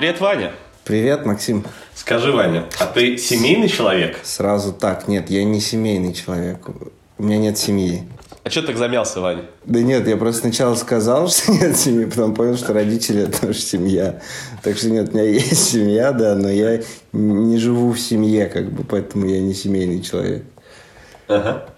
[0.00, 0.52] Привет, Ваня.
[0.84, 1.62] Привет, Максим.
[1.94, 4.18] Скажи, Ваня, а ты семейный человек?
[4.22, 6.70] Сразу так, нет, я не семейный человек.
[7.18, 8.04] У меня нет семьи.
[8.42, 9.42] А что так замялся, Ваня?
[9.66, 13.58] Да нет, я просто сначала сказал, что нет семьи, потом понял, что родители– это тоже
[13.58, 14.22] семья.
[14.62, 16.80] Так что нет, у меня есть семья, да, но я
[17.12, 20.44] не живу в семье, как бы, поэтому я не семейный человек.
[21.28, 21.68] Ага.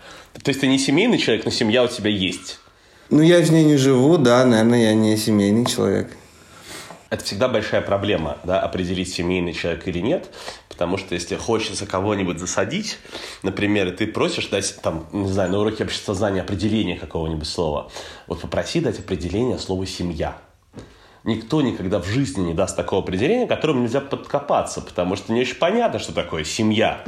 [0.41, 2.61] То есть ты не семейный человек, но семья у тебя есть?
[3.11, 6.07] Ну, я в ней не живу, да, наверное, я не семейный человек.
[7.13, 10.31] Это всегда большая проблема, да, определить, семейный человек или нет,
[10.71, 12.97] потому что если хочется кого-нибудь засадить,
[13.43, 17.91] например, ты просишь дать, там, не знаю, на уроке обществознания определение какого-нибудь слова,
[18.27, 20.39] вот попроси дать определение слова «семья».
[21.25, 25.57] Никто никогда в жизни не даст такого определения, которому нельзя подкопаться, потому что не очень
[25.57, 27.05] понятно, что такое семья.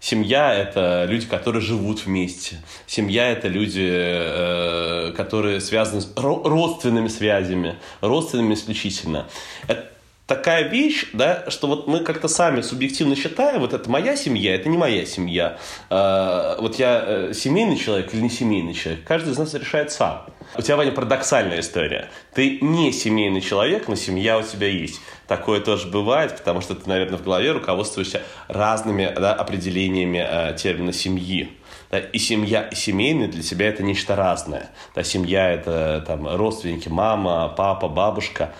[0.00, 2.56] Семья– это люди, которые живут вместе.
[2.86, 9.26] Семья– это люди, э, которые связаны с родственными связями, родственными исключительно.
[9.68, 9.90] Это
[10.30, 14.68] такая вещь, да, что вот мы как-то сами субъективно считаем, вот это моя семья, это
[14.68, 15.58] не моя семья.
[15.90, 20.24] Э, вот я э, семейный человек или не семейный человек, каждый из нас решает сам.
[20.56, 22.10] У тебя, Ваня, парадоксальная история.
[22.32, 25.00] Ты не семейный человек, но семья у тебя есть.
[25.26, 30.92] Такое тоже бывает, потому что ты, наверное, в голове руководствуешься разными да, определениями э, термина
[30.92, 31.50] семьи.
[31.90, 34.70] Да, и семья, и семейный для тебя это нечто разное.
[34.94, 38.52] Да, семья это там, родственники, мама, папа, бабушка.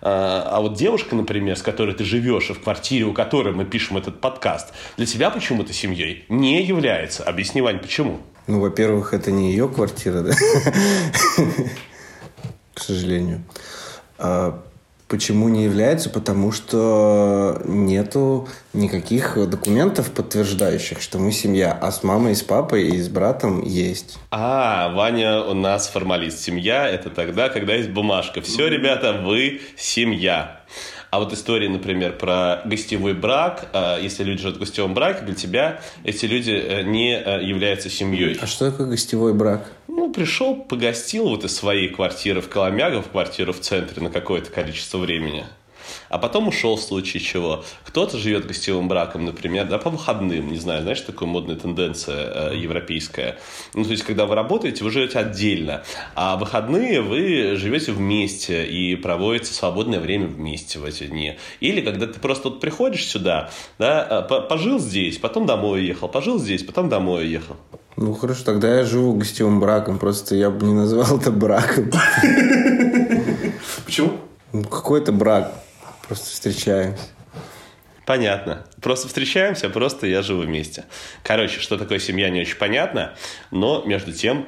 [0.00, 3.64] А, а вот девушка, например, с которой ты живешь, и в квартире, у которой мы
[3.64, 7.24] пишем этот подкаст, для тебя почему-то семьей не является.
[7.24, 8.20] Объясни, Вань, почему?
[8.46, 10.32] Ну, во-первых, это не ее квартира, да?
[12.74, 13.42] К сожалению.
[15.08, 16.10] Почему не является?
[16.10, 21.72] Потому что нету никаких документов, подтверждающих, что мы семья.
[21.80, 24.18] А с мамой, с папой и с братом есть.
[24.30, 26.40] А, Ваня у нас формалист.
[26.40, 28.42] Семья– это тогда, когда есть бумажка.
[28.42, 30.57] Все, ребята, вы семья.
[31.10, 35.34] А вот история, например, про гостевой брак, а, если люди живут в гостевом браке, для
[35.34, 38.38] тебя эти люди э, не э, являются семьей.
[38.40, 39.70] А что такое гостевой брак?
[39.86, 44.50] Ну, пришел, погостил вот из своей квартиры в Коломяго, в квартиру в центре на какое-то
[44.50, 45.44] количество времени
[46.08, 47.64] а потом ушел в случае чего.
[47.84, 52.56] Кто-то живет гостевым браком, например, да, по выходным, не знаю, знаешь, такая модная тенденция э,
[52.56, 53.38] европейская.
[53.74, 55.82] Ну, то есть, когда вы работаете, вы живете отдельно,
[56.14, 61.38] а выходные вы живете вместе и проводите свободное время вместе в эти дни.
[61.60, 66.38] Или когда ты просто вот приходишь сюда, да, э, пожил здесь, потом домой уехал, пожил
[66.38, 67.56] здесь, потом домой уехал.
[67.96, 71.90] Ну хорошо, тогда я живу гостевым браком, просто я бы не назвал это браком.
[73.84, 74.12] Почему?
[74.52, 75.52] Ну, какой это брак?
[76.08, 77.04] Просто встречаемся.
[78.06, 78.64] Понятно.
[78.80, 80.86] Просто встречаемся, просто я живу вместе.
[81.22, 83.14] Короче, что такое семья, не очень понятно,
[83.50, 84.46] но между тем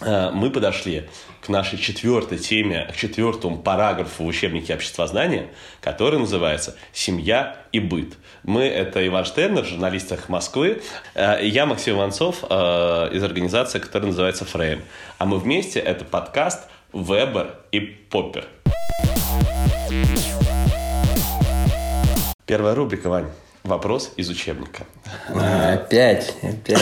[0.00, 1.08] э, мы подошли
[1.40, 5.46] к нашей четвертой теме, к четвертому параграфу в учебнике обществознания,
[5.80, 8.14] который называется «Семья и быт».
[8.42, 10.82] Мы– это Иван Штернер, журналист «Эхо Москвы»,
[11.14, 14.82] э, и я, Максим Иванцов, э, из организации, которая называется «Фрейм».
[15.18, 18.48] А мы вместе– это подкаст «Вебер и Поппер».
[22.48, 23.26] Первая рубрика, Вань.
[23.62, 24.84] Вопрос из учебника.
[25.28, 26.80] А, опять, опять.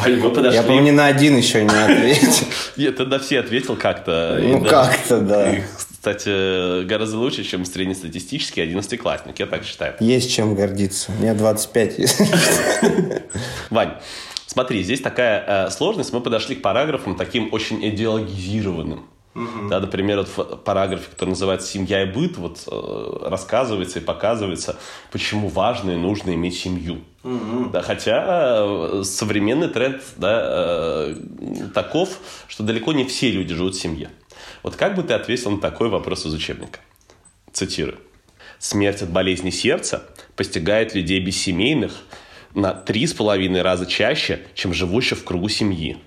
[0.00, 0.54] Вань, мы подошли...
[0.54, 2.46] Я, по ни на один еще не ответил.
[2.76, 4.38] Нет, ты на все ответил как-то.
[4.38, 5.54] Ну, как-то, да.
[5.78, 9.94] кстати, гораздо лучше, чем среднестатистический одиннадцатиклассник, я так считаю.
[9.98, 11.10] Есть чем гордиться.
[11.12, 12.20] Мне 25.
[13.70, 13.94] Вань,
[14.46, 16.12] смотри, здесь такая э, сложность.
[16.12, 19.06] Мы подошли к параграфам таким очень идеологизированным.
[19.36, 19.68] Угу.
[19.68, 24.76] Да, например, вот в параграфе, который называется «Семья и быт», вот э, рассказывается и показывается,
[25.12, 27.02] почему важно и нужно иметь семью.
[27.22, 27.70] Угу.
[27.70, 31.16] Да, хотя э, современный тренд да, э,
[31.74, 34.08] таков, что далеко не все люди живут в семье.
[34.62, 36.80] Вот как бы ты ответил на такой вопрос из учебника?
[37.52, 37.98] Цитирую.
[38.58, 40.04] «Смерть от болезни сердца
[40.34, 41.92] постигает людей бессемейных
[42.54, 45.98] на три с половиной раза чаще, чем живущих в кругу семьи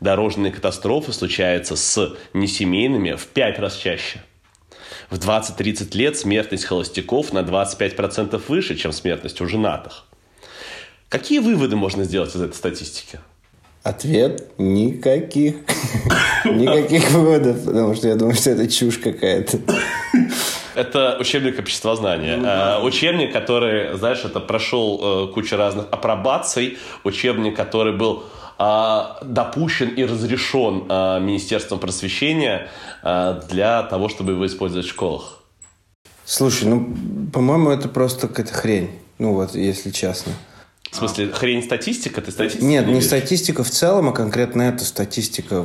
[0.00, 4.20] дорожные катастрофы случаются с несемейными в 5 раз чаще.
[5.10, 10.06] В 20-30 лет смертность холостяков на 25% выше, чем смертность у женатых.
[11.08, 13.18] Какие выводы можно сделать из этой статистики?
[13.82, 15.56] Ответ– никаких.
[16.44, 19.58] Никаких выводов, потому что я думаю, что это чушь какая-то.
[20.74, 22.36] Это учебник обществознания.
[22.36, 22.78] Ну, да.
[22.78, 26.78] Э, учебник, который, знаешь, это прошел э, кучу разных апробаций.
[27.04, 28.24] Учебник, который был
[28.60, 32.68] допущен и разрешен а, Министерством просвещения
[33.02, 35.42] а, для того, чтобы его использовать в школах?
[36.26, 36.94] Слушай, ну,
[37.32, 38.90] по-моему, это просто какая-то хрень.
[39.18, 40.32] Ну вот, если честно.
[40.90, 42.20] В смысле, хрень статистика?
[42.20, 42.64] Ты статистика?
[42.64, 45.64] Нет, не статистика в целом, а конкретно эта статистика,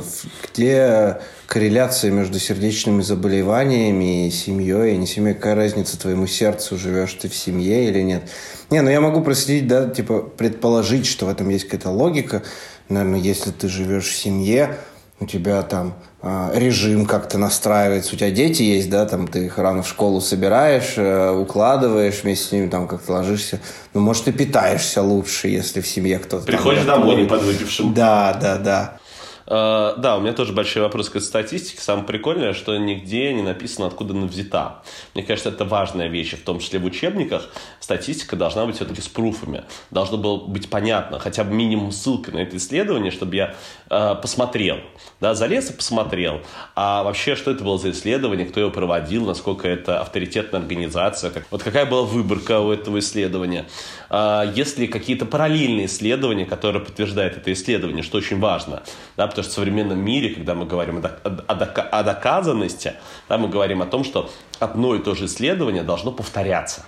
[0.52, 5.34] где корреляция между сердечными заболеваниями и семьей, и не семьей.
[5.34, 8.30] Какая разница твоему сердцу, живешь ты в семье или нет?
[8.70, 12.44] Не, ну я могу проследить, да, типа предположить, что в этом есть какая-то логика.
[12.88, 14.76] Наверное, если ты живешь в семье,
[15.18, 19.58] у тебя там э, режим как-то настраивается, у тебя дети есть, да, там ты их
[19.58, 23.60] рано в школу собираешь, э, укладываешь, вместе с ними там как-то ложишься.
[23.94, 27.94] Ну, может, ты питаешься лучше, если в семье кто-то Приходишь там, домой не подвыпившим.
[27.94, 28.98] Да, да, да.
[29.46, 31.80] Uh, да, у меня тоже большой вопрос к статистике.
[31.80, 34.82] Самое прикольное, что нигде не написано, откуда она взята.
[35.14, 37.48] Мне кажется, это важная вещь, в том числе в учебниках.
[37.78, 39.62] Статистика должна быть все-таки с пруфами.
[39.92, 43.54] Должно было быть понятно, хотя бы минимум ссылка на это исследование, чтобы я
[43.88, 44.78] uh, посмотрел.
[45.20, 46.40] Да, залез и посмотрел.
[46.74, 51.30] А вообще, что это было за исследование, кто его проводил, насколько это авторитетная организация.
[51.30, 53.66] Как, вот какая была выборка у этого исследования.
[54.08, 58.84] Uh, есть ли какие-то параллельные исследования, которые подтверждают это исследование, что очень важно.
[59.16, 62.94] Да, потому что в современном мире, когда мы говорим о доказанности,
[63.28, 64.30] да, мы говорим о том, что
[64.60, 66.84] одно и то же исследование должно повторяться.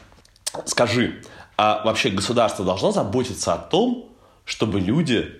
[0.64, 1.22] Скажи,
[1.56, 4.08] а вообще государство должно заботиться о том,
[4.44, 5.32] чтобы люди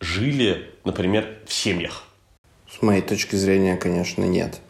[0.00, 2.04] жили, например, в семьях?
[2.68, 4.60] С моей точки зрения, конечно, нет.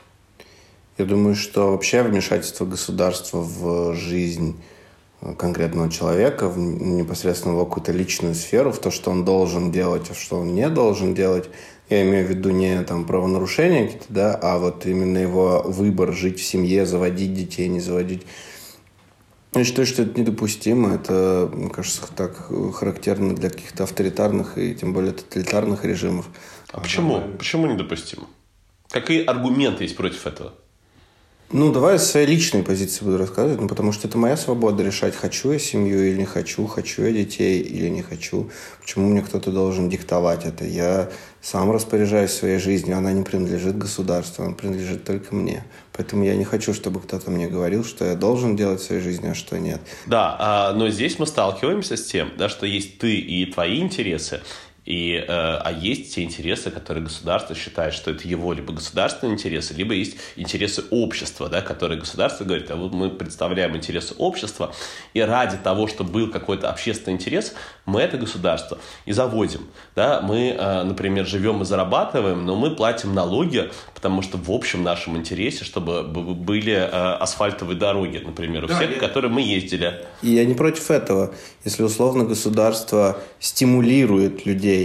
[0.99, 4.63] Я думаю, что вообще вмешательство государства в жизнь
[5.39, 10.15] конкретного человека, в непосредственно в какую-то личную сферу, в то, что он должен делать, а
[10.15, 11.51] что он не должен делать,
[11.91, 16.39] я имею в виду не там правонарушения какие-то, да, а вот именно его выбор жить
[16.39, 18.23] в семье, заводить детей, не заводить.
[19.53, 20.95] Я считаю, что это недопустимо.
[20.95, 26.29] Это, мне кажется, так характерно для каких-то авторитарных и тем более тоталитарных режимов.
[26.71, 27.21] А почему?
[27.37, 28.29] Почему недопустимо?
[28.91, 30.55] Какие аргументы есть против этого?
[31.53, 35.17] Ну, давай с своей личной позиции буду рассказывать, ну, потому что это моя свобода решать,
[35.17, 38.51] хочу я семью или не хочу, хочу я детей или не хочу.
[38.81, 40.65] Почему мне кто-то должен диктовать это?
[40.65, 41.11] Я
[41.43, 45.65] сам распоряжаюсь своей жизнью, она не принадлежит государству, она принадлежит только мне.
[45.93, 49.27] Поэтому я не хочу, чтобы кто-то мне говорил, что я должен делать в своей жизни,
[49.27, 49.81] а что нет.
[50.07, 54.41] Да, а, но здесь мы сталкиваемся с тем, да, что есть ты и твои интересы,
[54.85, 59.75] и, э, а есть те интересы, которые государство считает, что это его либо государственные интересы,
[59.75, 64.73] либо есть интересы общества, да, которые государство говорит, а вот мы представляем интересы общества,
[65.13, 67.55] и ради того, чтобы был какой-то общественный интерес,
[67.85, 69.67] мы это государство и заводим.
[69.95, 70.21] Да?
[70.23, 75.17] Мы, э, например, живем и зарабатываем, но мы платим налоги, потому что в общем нашем
[75.17, 78.99] интересе, чтобы были э, асфальтовые дороги, например, у да, всех, я...
[78.99, 80.05] которые мы ездили.
[80.23, 81.35] И я не против этого.
[81.65, 84.80] Если условно государство стимулирует людей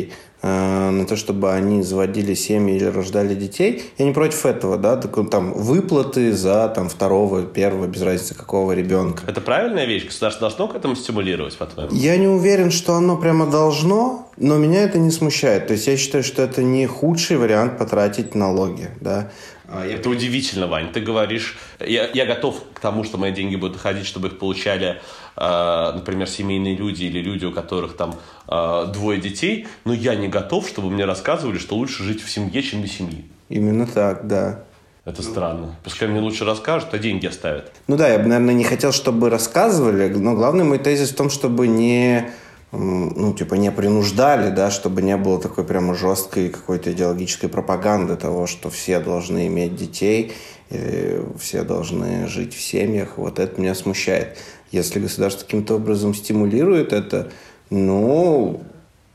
[0.48, 3.84] Э, на то, чтобы они заводили семьи или рождали детей.
[3.98, 8.74] Я не против этого, да, так, там выплаты за там второго, первого, без разницы какого
[8.74, 9.24] ребенка.
[9.26, 10.06] Это правильная вещь?
[10.06, 11.92] Государство должно к этому стимулировать, по-твоему?
[11.96, 15.66] Я не уверен, что оно прямо должно, но меня это не смущает.
[15.66, 19.32] То есть я считаю, что это не худший вариант потратить налоги, да.
[19.68, 20.92] А, это удивительно, Вань.
[20.92, 25.02] Ты говоришь, я, я готов к тому, что мои деньги будут ходить, чтобы их получали,
[25.36, 28.16] э, например, семейные люди или люди, у которых там
[28.48, 32.62] э, двое детей, но я не готов, чтобы мне рассказывали, что лучше жить в семье,
[32.62, 33.26] чем без семьи.
[33.50, 34.64] Именно так, да.
[35.06, 35.76] Это странно.
[35.84, 37.72] Пускай мне лучше расскажут, а деньги оставят.
[37.88, 41.30] Ну да, я бы, наверное, не хотел, чтобы рассказывали, но главный мой тезис в том,
[41.30, 42.32] чтобы не
[42.76, 48.48] ну, типа, не принуждали, да, чтобы не было такой прямо жесткой какой-то идеологической пропаганды того,
[48.48, 50.34] что все должны иметь детей,
[50.70, 53.18] или все должны жить в семьях.
[53.18, 54.38] Вот это меня смущает.
[54.72, 57.32] Если государство каким-то образом стимулирует это,
[57.70, 58.62] ну,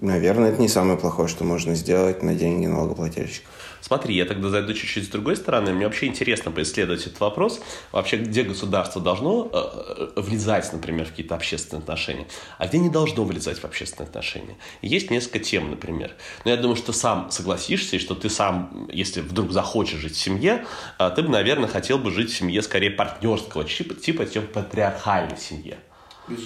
[0.00, 3.50] наверное, это не самое плохое, что можно сделать на деньги налогоплательщиков.
[3.80, 5.72] Смотри, я тогда зайду чуть-чуть с другой стороны.
[5.72, 7.60] Мне вообще интересно поисследовать этот вопрос.
[7.92, 12.26] Вообще, где государство должно э, влезать, например, в какие-то общественные отношения,
[12.58, 14.56] а где не должно влезать в общественные отношения.
[14.82, 16.12] есть несколько тем, например.
[16.44, 20.66] Но я думаю, что сам согласишься, что ты сам, если вдруг захочешь жить в семье,
[20.98, 25.38] э, ты бы, наверное, хотел бы жить в семье скорее партнерского типа, типа, типа патриархальной
[25.38, 25.78] семье.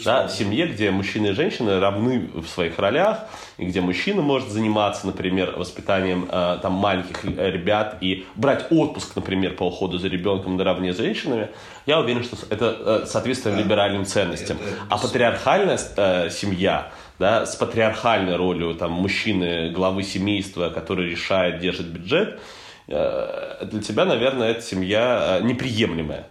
[0.05, 3.21] Да, в семье, где мужчины и женщины равны в своих ролях,
[3.59, 9.55] и где мужчина может заниматься, например, воспитанием э, там, маленьких ребят и брать отпуск, например,
[9.55, 11.51] по уходу за ребенком наравне с женщинами,
[11.87, 13.63] я уверен, что это э, соответствует да.
[13.63, 14.57] либеральным ценностям.
[14.57, 14.77] Это...
[14.89, 21.87] А патриархальная э, семья, да, с патриархальной ролью там, мужчины, главы семейства, который решает, держит
[21.87, 22.41] бюджет,
[22.89, 26.27] э, для тебя, наверное, эта семья э, неприемлемая.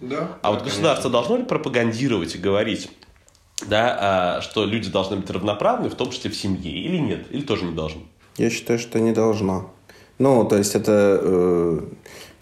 [0.00, 1.10] Да, а да, вот государство конечно.
[1.10, 2.90] должно ли пропагандировать и говорить,
[3.66, 7.42] да, а, что люди должны быть равноправны, в том числе в семье, или нет, или
[7.42, 8.02] тоже не должно?
[8.36, 9.72] Я считаю, что не должно.
[10.18, 11.80] Ну, то есть это, э,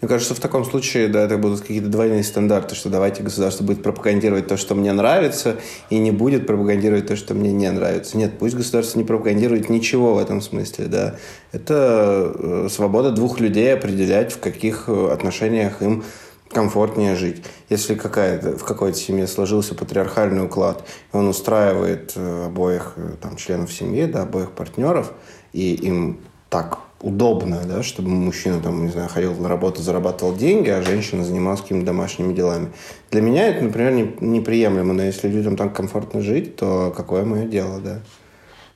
[0.01, 3.83] Мне кажется, в таком случае, да, это будут какие-то двойные стандарты, что давайте государство будет
[3.83, 5.57] пропагандировать то, что мне нравится,
[5.89, 8.19] и не будет пропагандировать то, что мне не нравится.
[8.19, 11.15] Нет, пусть государство не пропагандирует ничего в этом смысле, да.
[11.53, 16.05] Это э, свобода двух людей определять, в каких э, отношениях им
[16.51, 17.43] комфортнее жить.
[17.69, 23.73] Если какая-то, в какой-то семье сложился патриархальный уклад, и он устраивает э, обоих там, членов
[23.73, 25.13] семьи, да, обоих партнеров,
[25.53, 26.21] и им
[26.51, 31.23] так удобно, да, чтобы мужчина там, не знаю, ходил на работу, зарабатывал деньги, а женщина
[31.23, 32.73] занималась какими-то домашними делами.
[33.11, 37.47] Для меня это, например, не, неприемлемо, но если людям так комфортно жить, то какое мое
[37.47, 38.01] дело, да.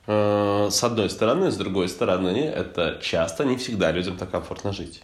[0.05, 5.03] Э, с одной стороны, с другой стороны, это часто, не всегда людям так комфортно жить.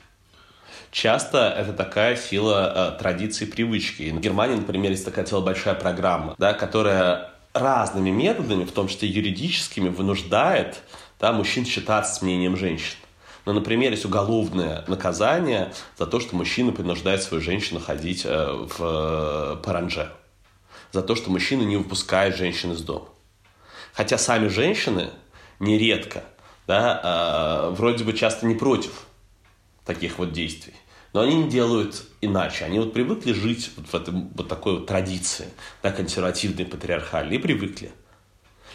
[0.95, 4.11] Часто это такая сила э, традиции, привычки.
[4.11, 9.09] В Германии, например, есть такая целая большая программа, да, которая разными методами, в том числе
[9.09, 10.81] юридическими, вынуждает
[11.19, 12.95] да, мужчин считаться с мнением женщин.
[13.45, 18.77] Ну, например, есть уголовное наказание за то, что мужчина принуждает свою женщину ходить э, в
[18.79, 20.13] э, паранже.
[20.93, 23.09] За то, что мужчина не выпускает женщин из дома.
[23.91, 25.09] Хотя сами женщины
[25.59, 26.23] нередко,
[26.67, 29.07] да, э, вроде бы часто не против
[29.83, 30.73] таких вот действий.
[31.15, 32.65] Но они не делают иначе.
[32.65, 35.45] Они вот привыкли жить вот в этой вот такой вот традиции,
[35.81, 37.91] да, консервативной, патриархальной, и привыкли.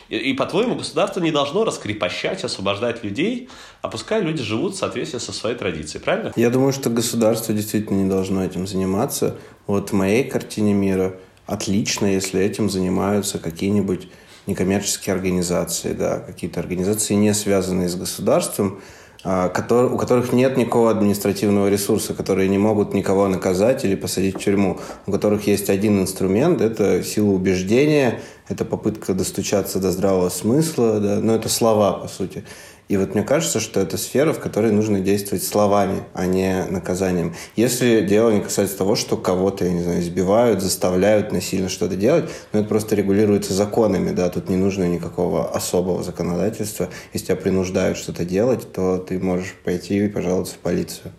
[0.08, 3.50] И, и по-твоему, государство не должно раскрепощать, освобождать людей,
[3.82, 6.32] а пускай люди живут в соответствии со своей традицией, правильно?
[6.34, 9.36] Я думаю, что государство действительно не должно этим заниматься.
[9.66, 14.08] Вот в моей картине мира отлично, если этим занимаются какие-нибудь
[14.46, 18.80] некоммерческие организации, да, какие-то организации, не связанные с государством,
[19.24, 24.78] у которых нет никакого административного ресурса, которые не могут никого наказать или посадить в тюрьму,
[25.06, 31.16] у которых есть один инструмент– это сила убеждения, это попытка достучаться до здравого смысла, да,
[31.20, 32.44] но это слова, по сути.
[32.90, 37.36] И вот мне кажется, что это сфера, в которой нужно действовать словами, а не наказанием.
[37.54, 42.28] Если дело не касается того, что кого-то, я не знаю, избивают, заставляют насильно что-то делать,
[42.52, 46.88] но это просто регулируется законами, да, тут не нужно никакого особого законодательства.
[47.12, 51.12] Если тебя принуждают что-то делать, то ты можешь пойти и пожаловаться в полицию.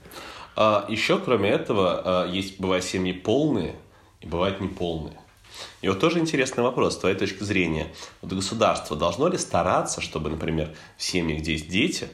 [0.58, 3.76] А еще, кроме этого, а, есть, бывают семьи полные
[4.20, 5.21] и бывают неполные.
[5.82, 7.88] И вот тоже интересный вопрос, с твоей точки зрения.
[8.22, 12.10] Вот государство должно ли стараться, чтобы, например, в семьях, где есть дети,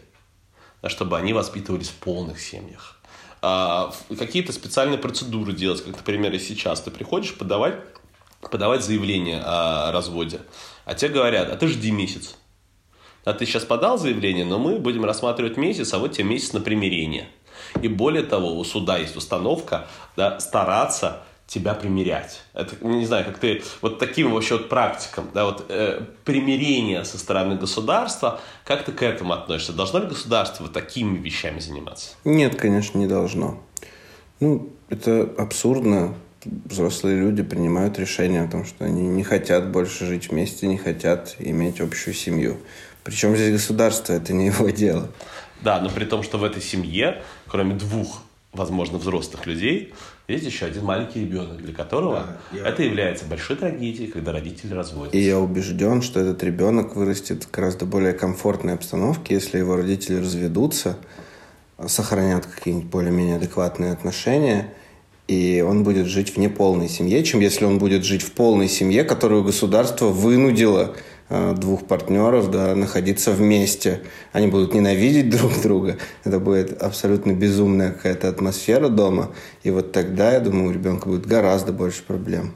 [0.85, 2.99] чтобы они воспитывались в полных семьях?
[3.41, 7.75] А, какие-то специальные процедуры делать, как, например, и сейчас ты приходишь подавать,
[8.41, 10.41] подавать заявление о разводе,
[10.85, 12.35] а тебе говорят, а ты жди месяц.
[13.25, 16.61] А ты сейчас подал заявление, но мы будем рассматривать месяц, а вот тебе месяц на
[16.61, 17.27] примирение.
[17.81, 22.41] И более того, у суда есть установка да, стараться тебя примирять.
[22.53, 27.17] Это, не знаю, как ты вот таким вообще вот практикам, да, вот э, примирение со
[27.17, 29.71] стороны государства, как ты к этому относишься?
[29.71, 32.15] Должно ли государство вот такими вещами заниматься?
[32.25, 33.63] Нет, конечно, не должно.
[34.41, 36.13] Ну, это абсурдно.
[36.43, 41.35] Взрослые люди принимают решение о том, что они не хотят больше жить вместе, не хотят
[41.39, 42.57] иметь общую семью.
[43.03, 45.09] Причем здесь государство, это не его дело.
[45.61, 48.21] Да, но при том, что в этой семье, кроме двух,
[48.53, 49.93] возможно, взрослых людей,
[50.27, 52.67] есть еще один маленький ребенок, для которого да, я...
[52.67, 55.17] это является большой трагедией, когда родители разводятся.
[55.17, 60.17] И я убежден, что этот ребенок вырастет в гораздо более комфортной обстановке, если его родители
[60.17, 60.97] разведутся,
[61.85, 64.73] сохранят какие-нибудь более-менее адекватные отношения,
[65.27, 69.03] и он будет жить в неполной семье, чем если он будет жить в полной семье,
[69.03, 70.95] которую государство вынудило
[71.29, 74.01] двух партнеров, да, находиться вместе.
[74.31, 75.97] Они будут ненавидеть друг друга.
[76.23, 79.31] Это будет абсолютно безумная какая-то атмосфера дома.
[79.63, 82.53] И вот тогда, я думаю, у ребенка будет гораздо больше проблем.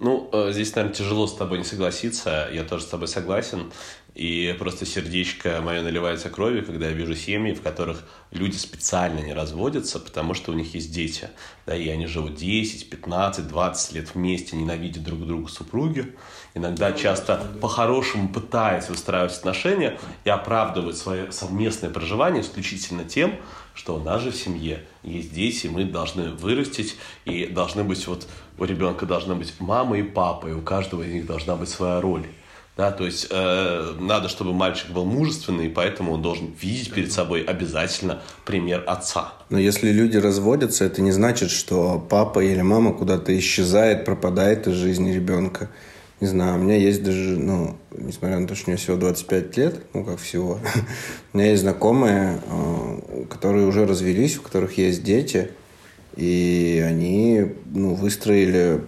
[0.00, 2.48] Ну, э, здесь, наверное, тяжело с тобой не согласиться.
[2.50, 3.70] Я тоже с тобой согласен.
[4.14, 8.02] И просто сердечко мое наливается кровью, когда я вижу семьи, в которых
[8.32, 11.28] люди специально не разводятся, потому что у них есть дети.
[11.66, 16.14] Да, и они живут 10, 15, 20 лет вместе, ненавидят друг друга супруги
[16.54, 23.36] иногда часто по-хорошему пытаясь выстраивать отношения и оправдывать свое совместное проживание исключительно тем,
[23.74, 28.26] что у нас же в семье есть дети, мы должны вырастить, и должны быть вот
[28.58, 32.00] у ребенка должна быть мама и папа, и у каждого из них должна быть своя
[32.00, 32.26] роль.
[32.76, 37.12] Да, то есть э, надо, чтобы мальчик был мужественный, и поэтому он должен видеть перед
[37.12, 39.34] собой обязательно пример отца.
[39.50, 44.74] Но если люди разводятся, это не значит, что папа или мама куда-то исчезает, пропадает из
[44.74, 45.68] жизни ребенка
[46.20, 49.76] не знаю, у меня есть даже, ну, несмотря на то, что меня всего 25 лет,
[49.94, 50.58] ну, как всего,
[51.32, 55.50] у меня есть знакомые, э, которые уже развелись, у которых есть дети,
[56.16, 58.82] и они, ну, выстроили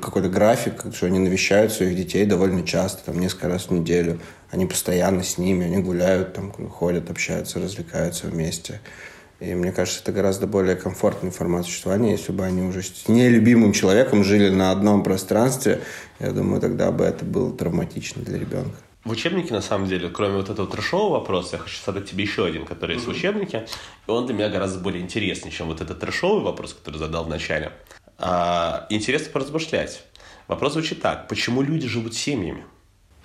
[0.00, 4.20] какой-то график, что они навещают своих детей довольно часто, там, несколько раз в неделю.
[4.50, 8.80] Они постоянно с ними, они гуляют, там, ходят, общаются, развлекаются вместе.
[9.40, 13.72] И мне кажется, это гораздо более комфортный формат существования, если бы они уже с нелюбимым
[13.72, 15.80] человеком жили на одном пространстве.
[16.18, 18.76] Я думаю, тогда бы это было травматично для ребенка.
[19.04, 22.44] В учебнике, на самом деле, кроме вот этого трешового вопроса, я хочу задать тебе еще
[22.44, 23.12] один, который есть mm-hmm.
[23.12, 23.66] в учебнике,
[24.06, 27.28] и он для меня гораздо более интересный, чем вот этот трешовый вопрос, который задал в
[27.28, 27.72] начале.
[28.18, 30.02] Интересно поразмышлять.
[30.48, 31.28] Вопрос звучит так.
[31.28, 32.64] Почему люди живут семьями?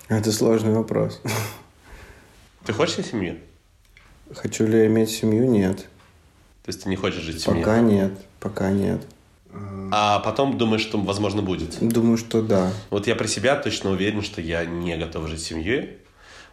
[0.08, 1.20] Это сложный вопрос.
[2.66, 3.38] Ты хочешь себе семью?
[4.34, 5.48] Хочу ли я иметь семью?
[5.50, 5.78] Нет.
[5.78, 7.62] То есть ты не хочешь жить в семье?
[7.62, 8.12] Пока нет.
[8.40, 9.02] Пока нет.
[9.92, 11.78] А потом думаешь, что, возможно, будет?
[11.80, 12.72] Думаю, что да.
[12.90, 15.98] Вот я про себя точно уверен, что я не готов жить семьей,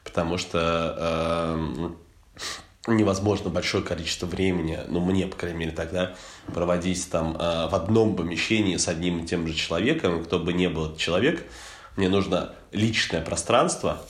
[0.04, 1.96] потому что
[2.38, 2.40] э,
[2.88, 6.16] невозможно большое количество времени, ну, мне, по крайней мере, тогда
[6.54, 10.68] проводить там э, в одном помещении с одним и тем же человеком, кто бы ни
[10.68, 11.46] был человек.
[11.96, 14.02] Мне нужно личное пространство,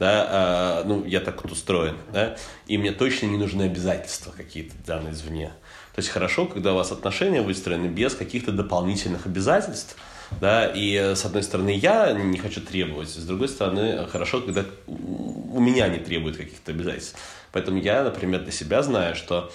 [0.00, 4.74] да, э, ну, я так вот устроен, да, и мне точно не нужны обязательства какие-то
[4.84, 5.52] данные извне.
[5.94, 9.96] То есть хорошо, когда у вас отношения выстроены без каких-то дополнительных обязательств,
[10.40, 15.60] да, и с одной стороны я не хочу требовать, с другой стороны хорошо, когда у
[15.60, 17.16] меня не требуют каких-то обязательств.
[17.52, 19.50] Поэтому я, например, для себя знаю, что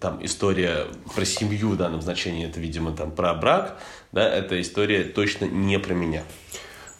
[0.00, 3.78] там история про семью в данном значении, это, видимо, там про брак,
[4.12, 6.22] да, эта история точно не про меня.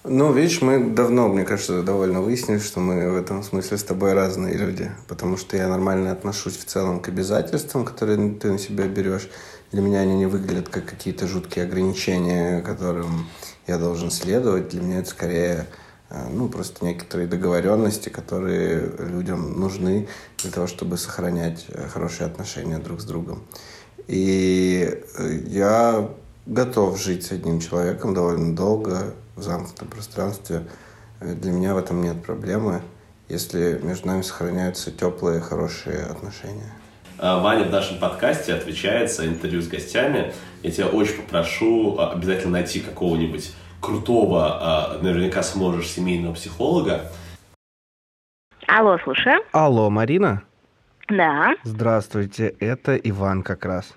[0.02, 4.14] Ну, видишь, мы давно, мне кажется, довольно выяснили, что мы в этом смысле с тобой
[4.14, 4.90] разные люди.
[5.09, 9.29] Потому что я нормально отношусь в целом к обязательствам, которые ты на себя берешь.
[9.72, 13.28] Для меня они не выглядят как какие-то жуткие ограничения, которым
[13.66, 14.68] я должен следовать.
[14.70, 15.66] Для меня это скорее
[16.08, 20.08] э, ну, просто некоторые договоренности, которые людям нужны
[20.38, 23.44] для того, чтобы сохранять э, хорошие отношения друг с другом.
[24.08, 26.10] И э, я
[26.46, 30.66] готов жить с одним человеком довольно долго, в замкнутом пространстве.
[31.20, 32.82] Для меня в этом нет проблемы,
[33.28, 36.72] если между нами сохраняются теплые, хорошие отношения.
[37.22, 40.32] А, Ваня в нашем подкасте отвечается интервью с гостями.
[40.62, 47.10] Я тебя очень попрошу а, обязательно найти какого-нибудь крутого, а, наверняка сможешь, семейного психолога.
[48.66, 49.42] Алло, слушаю.
[49.52, 50.44] Алло, Марина?
[51.08, 51.54] Да.
[51.62, 53.94] Здравствуйте, это Иван как раз.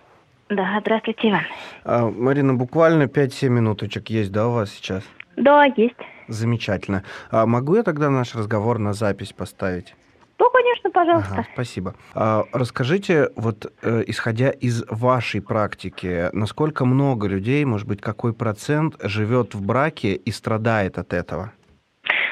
[0.49, 1.43] Да, здравствуйте, Иван.
[1.85, 5.03] А, Марина, буквально 5-7 минуточек есть, да, у вас сейчас?
[5.37, 5.95] Да, есть.
[6.27, 7.03] Замечательно.
[7.31, 9.95] А могу я тогда наш разговор на запись поставить?
[10.39, 11.33] Ну, конечно, пожалуйста.
[11.33, 11.95] Ага, спасибо.
[12.15, 18.95] А, расскажите, вот э, исходя из вашей практики, насколько много людей, может быть, какой процент
[19.01, 21.51] живет в браке и страдает от этого?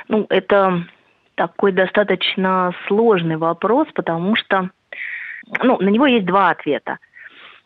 [0.07, 0.85] Ну, это
[1.35, 4.69] такой достаточно сложный вопрос, потому что
[5.63, 6.97] ну, на него есть два ответа.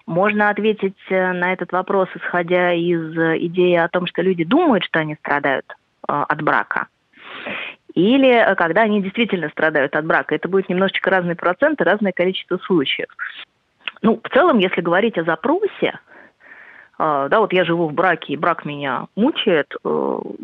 [0.06, 4.84] Можно ответить э, на этот вопрос, исходя из э, идеи о том, что люди думают,
[4.84, 5.76] что они страдают э,
[6.08, 6.88] от брака.
[7.94, 10.36] Или когда они действительно страдают от брака.
[10.36, 13.08] Это будет немножечко разные проценты, разное количество случаев.
[14.02, 16.00] Ну, в целом, если говорить о запросе,
[16.98, 19.74] да, вот я живу в браке, и брак меня мучает,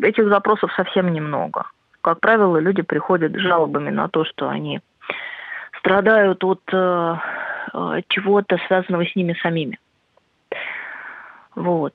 [0.02, 1.66] этих запросов совсем немного.
[2.00, 4.80] Как правило, люди приходят с жалобами на то, что они
[5.78, 6.62] страдают от
[7.72, 9.78] Э, чего-то связанного с ними самими.
[11.54, 11.94] Вот.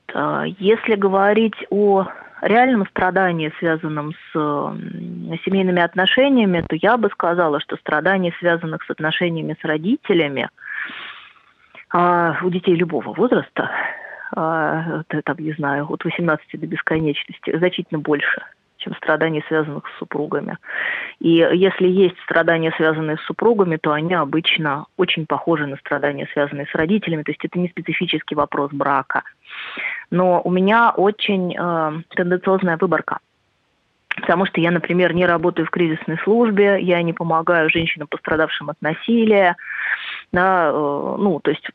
[0.58, 2.06] Если говорить о
[2.42, 4.32] реальном страдании, связанном с
[5.44, 10.48] семейными отношениями, то я бы сказала, что страдания, связанных с отношениями с родителями,
[11.90, 13.70] а, у детей любого возраста,
[14.36, 18.42] а, там, не знаю, от 18 до бесконечности, значительно больше–
[18.88, 20.58] чем страданий, связанных с супругами.
[21.20, 26.66] И если есть страдания, связанные с супругами, то они обычно очень похожи на страдания, связанные
[26.66, 27.22] с родителями.
[27.22, 29.22] То есть это не специфический вопрос брака.
[30.10, 33.18] Но у меня очень э, тенденциозная выборка.
[34.20, 38.76] Потому что я, например, не работаю в кризисной службе, я не помогаю женщинам, пострадавшим от
[38.80, 39.56] насилия.
[40.32, 41.68] Да, э, ну, то есть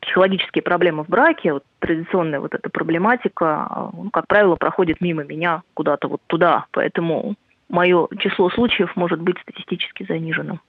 [0.00, 5.62] психологические проблемы в браке, вот традиционная вот эта проблематика, ну, как правило, проходит мимо меня
[5.74, 7.34] куда-то вот туда, поэтому
[7.68, 10.60] мое число случаев может быть статистически заниженным.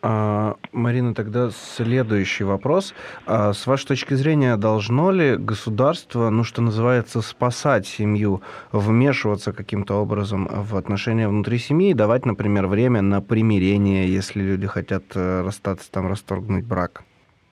[0.00, 2.94] А, Марина, тогда следующий вопрос.
[3.26, 9.94] А, с вашей точки зрения, должно ли государство, ну, что называется, спасать семью, вмешиваться каким-то
[9.94, 15.42] образом в отношения внутри семьи и давать, например, время на примирение, если люди хотят э,
[15.42, 17.02] расстаться, там, расторгнуть брак?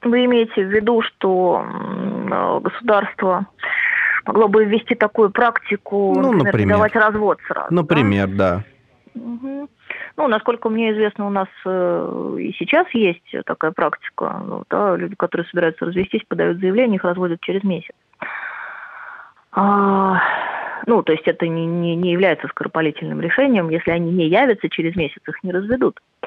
[0.02, 1.64] Вы имеете в виду, что
[2.62, 3.46] государство
[4.26, 6.76] могло бы ввести такую практику, ну, например, например.
[6.76, 7.74] давать развод сразу?
[7.74, 8.62] Например, да.
[9.14, 9.20] да.
[9.20, 9.68] Угу.
[10.16, 14.42] Ну, насколько мне известно, у нас э, и сейчас есть такая практика.
[14.44, 17.94] Ну, да, люди, которые собираются развестись, подают заявление, их разводят через месяц.
[19.52, 20.20] А,
[20.86, 23.70] ну, то есть это не, не, не является скоропалительным решением.
[23.70, 26.00] Если они не явятся через месяц, их не разведут.
[26.22, 26.26] Э,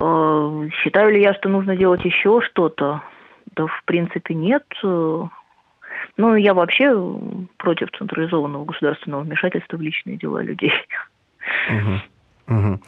[0.00, 3.02] считаю ли я, что нужно делать еще что-то?
[3.54, 4.64] Да, в принципе, нет.
[4.82, 6.94] Ну, я вообще
[7.58, 10.72] против централизованного государственного вмешательства в личные дела людей.
[11.68, 12.56] Угу.
[12.56, 12.80] Угу.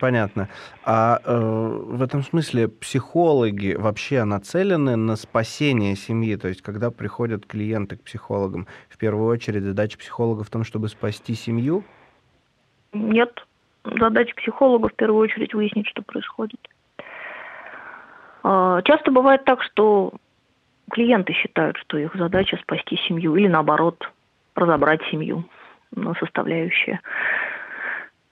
[0.00, 0.48] Понятно.
[0.84, 6.36] А э, в этом смысле психологи вообще нацелены на спасение семьи?
[6.36, 10.88] То есть, когда приходят клиенты к психологам, в первую очередь задача психолога в том, чтобы
[10.88, 11.84] спасти семью?
[12.92, 13.46] Нет.
[13.84, 16.60] Задача психолога в первую очередь выяснить, что происходит.
[18.42, 20.12] А, часто бывает так, что
[20.90, 24.10] клиенты считают, что их задача спасти семью или наоборот
[24.54, 25.44] разобрать семью
[25.94, 27.00] на составляющие.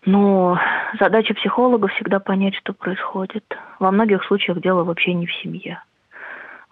[0.05, 0.59] Но
[1.01, 3.45] задача психолога всегда понять, что происходит.
[3.81, 5.83] Во многих случаях дело вообще не в семье,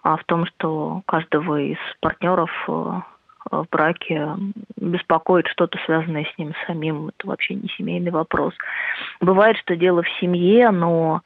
[0.03, 3.01] а в том, что каждого из партнеров э,
[3.51, 4.29] в браке
[4.75, 7.09] беспокоит что-то связанное с ним самим.
[7.09, 8.53] Это вообще не семейный вопрос.
[9.21, 11.21] Бывает, что дело в семье, но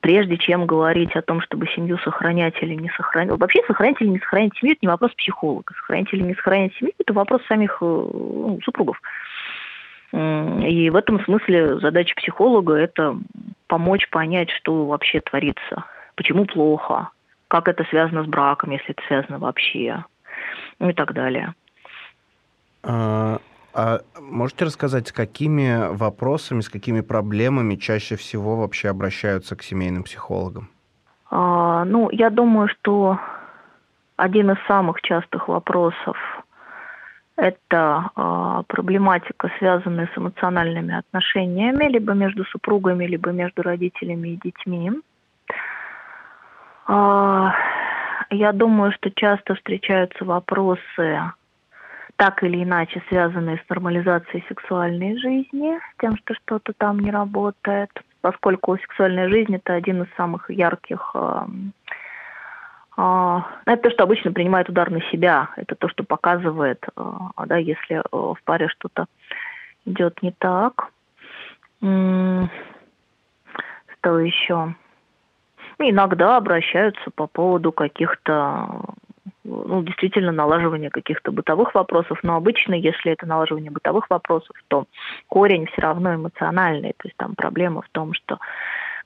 [0.00, 3.38] прежде чем говорить о том, чтобы семью сохранять или не сохранять.
[3.38, 5.74] Вообще сохранять или не сохранять семью– это не вопрос психолога.
[5.74, 9.00] Сохранять или не сохранять семью– это вопрос самих э, ну, супругов.
[10.12, 13.16] И в этом смысле задача психолога– это
[13.66, 17.08] помочь понять, что вообще творится, почему плохо,
[17.48, 20.04] как это связано с браком, если это связано вообще,
[20.80, 21.54] и так далее.
[22.82, 23.38] А,
[23.72, 30.04] а можете рассказать, с какими вопросами, с какими проблемами чаще всего вообще обращаются к семейным
[30.04, 30.68] психологам?
[31.30, 33.18] А, ну, я думаю, что
[34.16, 36.16] один из самых частых вопросов
[37.36, 44.92] это а, проблематика, связанная с эмоциональными отношениями, либо между супругами, либо между родителями и детьми.
[46.86, 47.52] А,
[48.30, 51.20] я думаю, что часто встречаются вопросы
[52.16, 58.76] так или иначе связанные с нормализацией сексуальной жизни, тем, что что-то там не работает, поскольку
[58.78, 61.46] сексуальная жизнь это один из самых ярких э,
[62.96, 67.02] э, это то, что обычно принимает удар на себя, это то, что показывает, э,
[67.46, 69.06] да, если в паре что-то
[69.84, 70.90] идет не так.
[71.80, 72.48] Что
[74.20, 74.74] еще?
[75.78, 78.68] Иногда обращаются по поводу каких-то
[79.44, 84.86] ну, действительно налаживание каких-то бытовых вопросов, но обычно, если это налаживание бытовых вопросов, то
[85.28, 88.38] корень все равно эмоциональный, то есть там проблема в том, что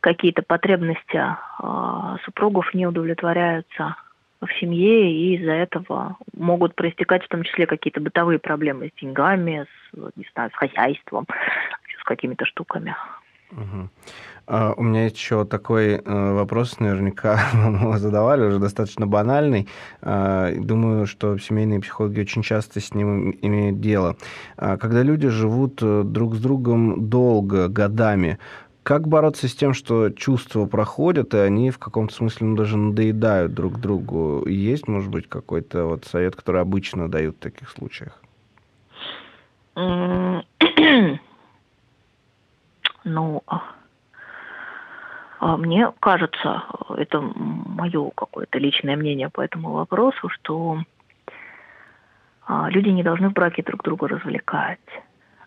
[0.00, 3.96] какие-то потребности э, супругов не удовлетворяются
[4.40, 9.66] в семье, и из-за этого могут проистекать в том числе какие-то бытовые проблемы с деньгами,
[9.92, 11.26] с, не знаю, с хозяйством,
[12.00, 12.94] с какими-то штуками.
[13.52, 13.88] Угу.
[14.76, 19.68] У меня еще такой uh, вопрос, наверняка вам его задавали, уже достаточно банальный.
[20.00, 24.16] Uh, думаю, что семейные психологи очень часто с ним имеют дело.
[24.56, 28.38] Когда люди живут э, друг с другом долго, годами,
[28.82, 33.52] как бороться с тем, что чувства проходят, и они в каком-то смысле ну, даже надоедают
[33.52, 34.48] друг другу?
[34.48, 38.18] Есть, может быть, какой-то вот совет, который обычно дают в таких случаях?
[43.04, 43.62] Ну, а,
[45.40, 46.64] а мне кажется,
[46.96, 50.82] это мое какое-то личное мнение по этому вопросу, что
[52.46, 54.80] а, люди не должны в браке друг друга развлекать.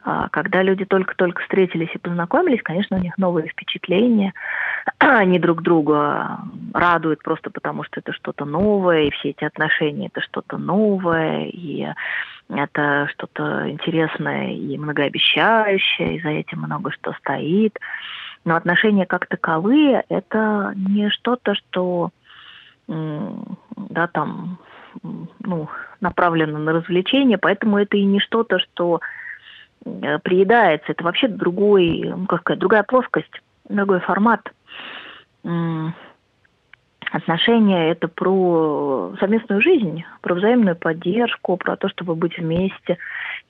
[0.04, 4.34] Когда люди только-только встретились и познакомились, конечно, у них новые впечатления.
[4.98, 6.40] Они друг друга
[6.74, 11.88] радуют просто потому, что это что-то новое, и все эти отношения это что-то новое, и
[12.50, 17.78] это что-то интересное и многообещающее, и за этим много что стоит.
[18.44, 22.10] Но отношения как таковые– это не что-то, что
[22.88, 24.58] да, там,
[25.04, 25.70] ну,
[26.02, 29.21] направлено на развлечение, поэтому это и не что-то, что э,
[29.84, 30.92] приедается.
[30.92, 34.42] Это вообще другой, ну, как сказать, другая плоскость, другой формат.
[37.12, 42.98] Отношения– это про совместную жизнь, про взаимную поддержку, про то, чтобы быть вместе.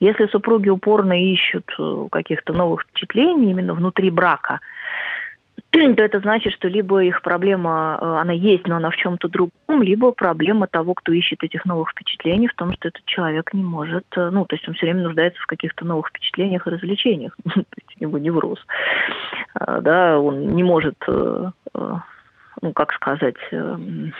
[0.00, 4.58] Если супруги упорно ищут э, каких-то новых впечатлений именно внутри брака,
[5.96, 9.82] то это значит, что либо их проблема, э, она есть, но она в чем-то другом,
[9.82, 14.04] либо проблема того, кто ищет этих новых впечатлений, в том, что этот человек не может,
[14.16, 17.36] э, ну, то есть он все время нуждается в каких-то новых впечатлениях и развлечениях.
[17.44, 18.58] то есть у него невроз.
[19.54, 20.96] Да, он не может
[22.62, 24.14] ну, как сказать, эм,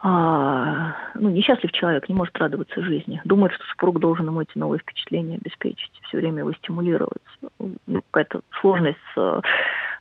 [0.00, 3.20] а, ну, несчастлив человек, не может радоваться жизни.
[3.24, 7.22] Думает, что супруг должен ему эти новые впечатления обеспечить, все время его стимулировать.
[7.58, 9.42] Ну, какая-то сложность с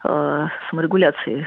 [0.04, 1.46] э, саморегуляцией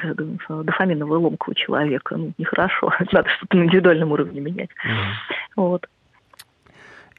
[0.65, 2.17] дофаминовой ломка у человека.
[2.17, 2.93] Ну, нехорошо.
[3.13, 4.71] Надо что-то на индивидуальном уровне менять.
[4.71, 5.13] Mm-hmm.
[5.57, 5.87] Вот.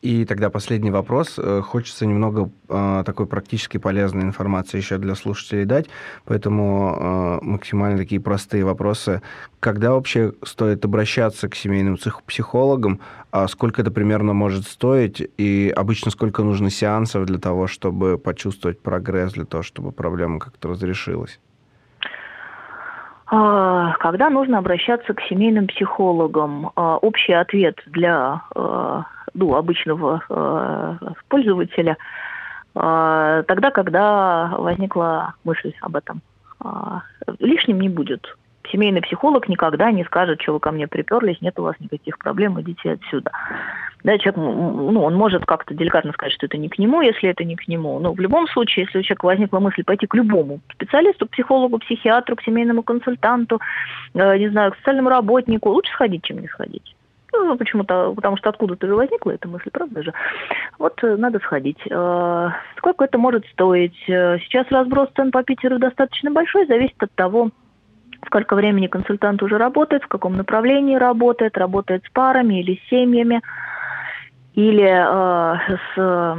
[0.02, 1.40] И тогда последний вопрос.
[1.40, 5.88] Э, хочется немного э, такой практически полезной информации еще для слушателей дать,
[6.26, 9.24] поэтому э, максимально такие простые вопросы.
[9.60, 13.00] Когда вообще стоит обращаться к семейным психологам?
[13.32, 15.28] А сколько это примерно может стоить?
[15.38, 20.70] И обычно сколько нужно сеансов для того, чтобы почувствовать прогресс, для того, чтобы проблема как-то
[20.70, 21.40] разрешилась?
[23.26, 26.72] А, когда нужно обращаться к семейным психологам?
[26.76, 28.44] Общий ответ для
[29.34, 31.98] ну, обычного э, пользователя,
[32.76, 36.22] э, тогда, когда возникла мысль об этом.
[36.64, 37.00] Э,
[37.40, 38.36] лишним не будет.
[38.72, 42.60] Семейный психолог никогда не скажет, что вы ко мне приперлись, нет у вас никаких проблем,
[42.60, 43.32] идите отсюда.
[44.04, 47.44] Да, человек, ну, он может как-то деликатно сказать, что это не к нему, если это
[47.44, 48.00] не к нему.
[48.00, 52.36] Но в любом случае, если у человека возникла мысль пойти к любому специалисту, психологу, психиатру,
[52.36, 53.60] к семейному консультанту,
[54.14, 56.96] э, не знаю, к социальному работнику, лучше сходить, чем не сходить.
[57.34, 60.14] Ну, почему-то, потому что откуда-то возникла эта мысль, правда же?
[60.80, 61.80] Вот э, надо сходить.
[61.90, 63.98] Э, сколько это может стоить?
[64.08, 67.50] Э, сейчас разброс цен по Питеру достаточно большой, зависит от того,
[68.26, 73.42] сколько времени консультант уже работает, в каком направлении работает, работает с парами или с семьями,
[74.56, 74.88] или
[75.86, 76.36] с,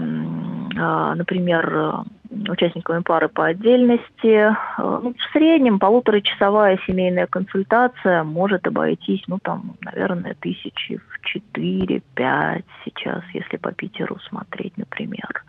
[1.14, 4.27] например, участниками пары по отдельности.
[4.27, 12.64] Э, ну, в среднем полуторачасовая семейная консультация может обойтись, ну, там, наверное, тысячи в четыре-пять
[12.85, 15.45] сейчас, если по Питеру смотреть, например.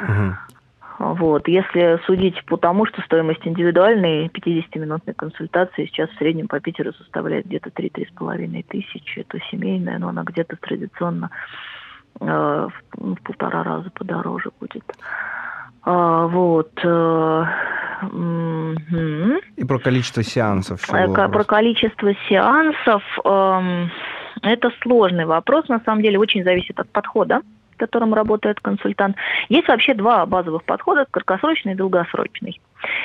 [0.00, 0.36] Угу.
[1.00, 1.48] Вот.
[1.48, 7.46] Если судить по тому, что стоимость индивидуальной 50-минутной консультации сейчас в среднем по Питеру составляет
[7.46, 11.30] где-то 3-3,5 тысячи, то семейная, но она где-то традиционно
[12.20, 14.84] э, в, в полтора раза подороже будет.
[15.82, 16.70] А, вот.
[16.82, 17.44] Э,
[19.56, 20.80] И про количество сеансов.
[20.92, 23.02] Э, про количество сеансов.
[23.24, 23.90] Эм,
[24.42, 27.42] это сложный вопрос, на самом деле, очень зависит от подхода
[27.80, 29.16] которым работает консультант.
[29.48, 32.60] Есть вообще два базовых подхода, краткосрочный и долгосрочный.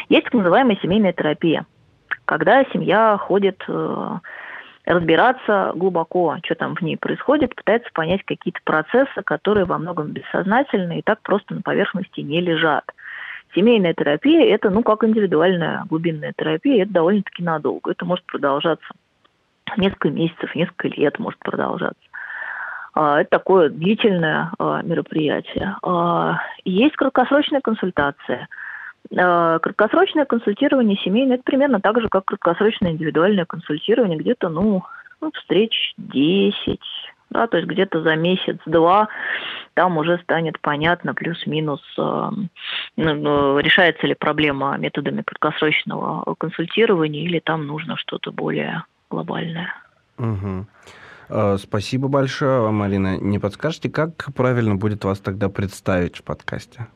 [0.10, 1.66] Есть так называемая семейная терапия,
[2.26, 4.20] когда семья ходит э,
[4.86, 11.00] разбираться глубоко, что там в ней происходит, пытается понять какие-то процессы, которые во многом бессознательны
[11.00, 12.84] и так просто на поверхности не лежат.
[13.56, 17.92] Семейная терапия– это, ну, как индивидуальная глубинная терапия, это довольно-таки надолго.
[17.92, 18.88] Это может продолжаться
[19.78, 22.04] несколько месяцев, несколько лет может продолжаться.
[22.94, 25.78] А, это такое длительное а, мероприятие.
[25.84, 28.48] А, есть краткосрочная консультация–
[29.10, 34.84] краткосрочное консультирование семейное– это примерно так же, как краткосрочное индивидуальное консультирование, где-то, ну,
[35.22, 36.80] ну встреч 10,
[37.30, 39.10] да, то есть где-то за месяц-два
[39.74, 42.30] там уже станет понятно плюс-минус, э,
[42.96, 49.74] ну, решается ли проблема методами краткосрочного консультирования или там нужно что-то более глобальное.
[50.18, 50.66] Угу.
[51.58, 53.18] Спасибо большое, Марина.
[53.18, 56.88] Не подскажете, как правильно будет вас тогда представить в подкасте?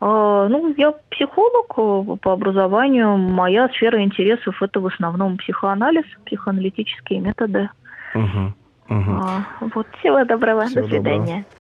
[0.00, 3.16] А, ну, я психолог э, по образованию.
[3.16, 7.68] Моя сфера интересов это в основном психоанализ, психоаналитические методы.
[8.14, 8.54] Угу,
[8.88, 9.10] угу.
[9.10, 11.44] А, вот всего доброго, всего до свидания.
[11.44, 11.60] Доброго.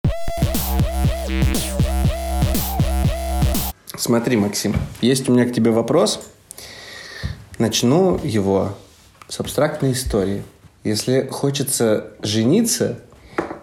[3.96, 6.34] Смотри, Максим, есть у меня к тебе вопрос.
[7.60, 8.70] Начну его
[9.28, 10.44] с абстрактной истории.
[10.86, 13.02] Если хочется жениться,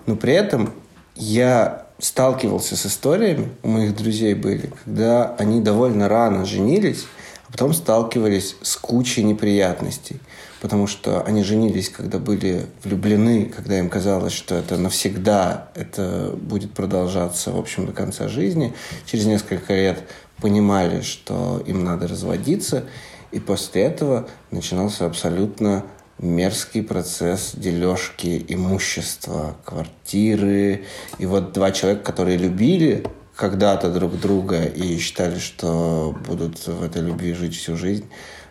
[0.04, 0.74] но при этом
[1.14, 7.06] я сталкивался с историями, у моих друзей были, когда они довольно рано женились,
[7.48, 10.20] а потом сталкивались с кучей неприятностей.
[10.60, 16.72] Потому что они женились, когда были влюблены, когда им казалось, что это навсегда, это будет
[16.72, 18.74] продолжаться, в общем, до конца жизни.
[19.04, 20.02] Через несколько лет
[20.40, 22.84] понимали, что им надо разводиться.
[23.32, 25.84] И после этого начинался абсолютно
[26.18, 30.84] мерзкий процесс дележки имущества, квартиры.
[31.18, 37.02] И вот два человека, которые любили когда-то друг друга и считали, что будут в этой
[37.02, 38.08] любви жить всю жизнь,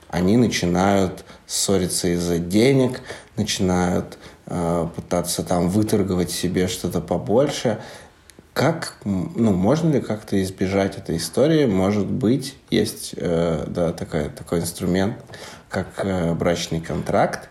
[0.10, 3.01] они начинают ссориться из-за денег,
[3.36, 7.80] начинают э, пытаться там выторговать себе что-то побольше.
[8.54, 11.65] Как, ну, можно ли как-то избежать этой истории?
[11.65, 15.17] Может быть, есть э, да, такой, такой инструмент,
[15.67, 17.49] как э, брачный контракт,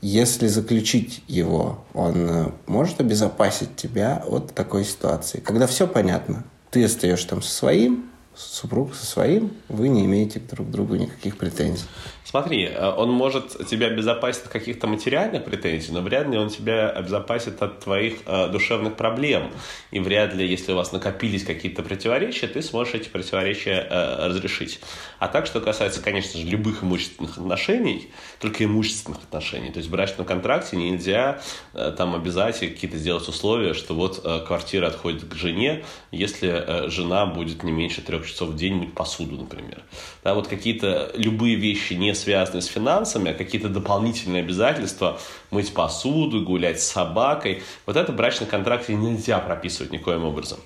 [0.00, 5.40] если заключить его, он э, может обезопасить тебя от такой ситуации.
[5.40, 10.68] Когда все понятно, ты остаешься там со своим, супруг со своим, вы не имеете друг
[10.68, 11.86] к другу никаких претензий.
[12.28, 16.90] Смотри, э, он может тебя обезопасить от каких-то материальных претензий, но вряд ли он тебя
[16.90, 19.52] обезопасит от твоих э, душевных проблем.
[19.92, 24.80] И вряд ли, если у вас накопились какие-то противоречия, ты сможешь эти противоречия э, разрешить.
[25.20, 28.10] А так, что касается, конечно же, любых имущественных отношений,
[28.40, 31.40] только имущественных отношений, то есть в брачном контракте нельзя
[31.74, 36.90] э, там обязать какие-то сделать условия, что вот э, квартира отходит к жене, если э,
[36.90, 39.84] жена будет не меньше трех часов в день мыть посуду, например.
[40.24, 45.18] Да, вот какие-то любые вещи не связанные с финансами, а какие-то дополнительные обязательства,
[45.50, 50.58] мыть посуду, гулять с собакой, вот это в брачном контракте нельзя прописывать никоим образом.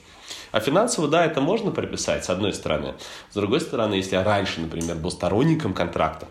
[0.52, 2.94] А финансово, да, это можно прописать, с одной стороны.
[3.30, 6.26] С другой стороны, если я раньше, например, был сторонником контракта,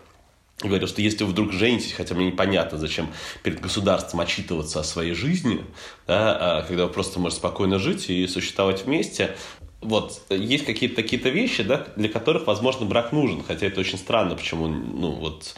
[0.62, 3.08] говорил, что если вы вдруг женитесь, хотя мне непонятно, зачем
[3.42, 5.64] перед государством отчитываться о своей жизни,
[6.06, 9.36] да, а когда вы просто можете спокойно жить и существовать вместе,
[9.82, 14.34] вот, есть какие-то такие-то вещи, да, для которых, возможно, брак нужен, хотя это очень странно,
[14.34, 15.54] почему, ну, вот,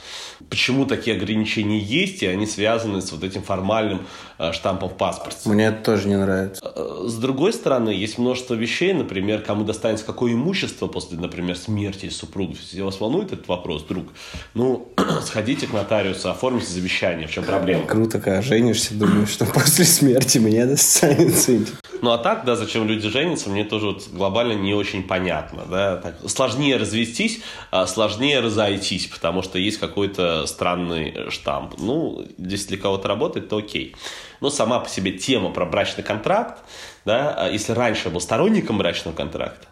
[0.48, 4.06] почему такие ограничения есть, и они связаны с вот этим формальным
[4.38, 5.48] э, штампом в паспорте.
[5.48, 6.62] Мне это тоже не нравится.
[6.64, 12.08] Э, с другой стороны, есть множество вещей, например, кому достанется какое имущество после, например, смерти
[12.08, 12.52] супруга.
[12.52, 14.06] Если вас волнует этот вопрос, друг,
[14.54, 14.88] ну,
[15.24, 17.86] сходите к нотариусу, оформите завещание, в чем проблема?
[17.86, 21.52] Круто, когда женишься, думаешь, что после смерти мне достанется.
[22.02, 25.64] Ну, а так, да, зачем люди женятся, мне тоже вот глобально не очень понятно.
[25.68, 25.96] Да?
[25.96, 31.74] Так, сложнее развестись, а сложнее разойтись, потому что есть какой-то странный штамп.
[31.78, 33.96] Ну, если для кого-то работает, то окей.
[34.40, 36.62] Но сама по себе тема про брачный контракт,
[37.04, 39.66] да, а если раньше я был сторонником брачного контракта,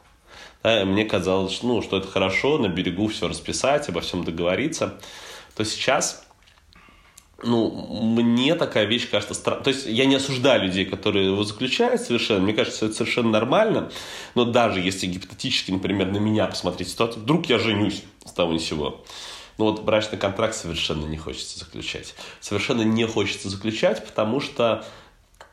[0.63, 4.95] да, мне казалось, ну, что это хорошо, на берегу все расписать, обо всем договориться,
[5.57, 6.27] то сейчас
[7.43, 9.65] ну, мне такая вещь кажется странной.
[9.65, 12.41] То есть я не осуждаю людей, которые его заключают совершенно.
[12.41, 13.91] Мне кажется, это совершенно нормально.
[14.35, 18.59] Но даже если гипотетически, например, на меня посмотреть ситуацию, вдруг я женюсь с того ни
[18.59, 19.03] сего.
[19.59, 22.15] Ну вот брачный контракт совершенно не хочется заключать.
[22.41, 24.85] Совершенно не хочется заключать, потому что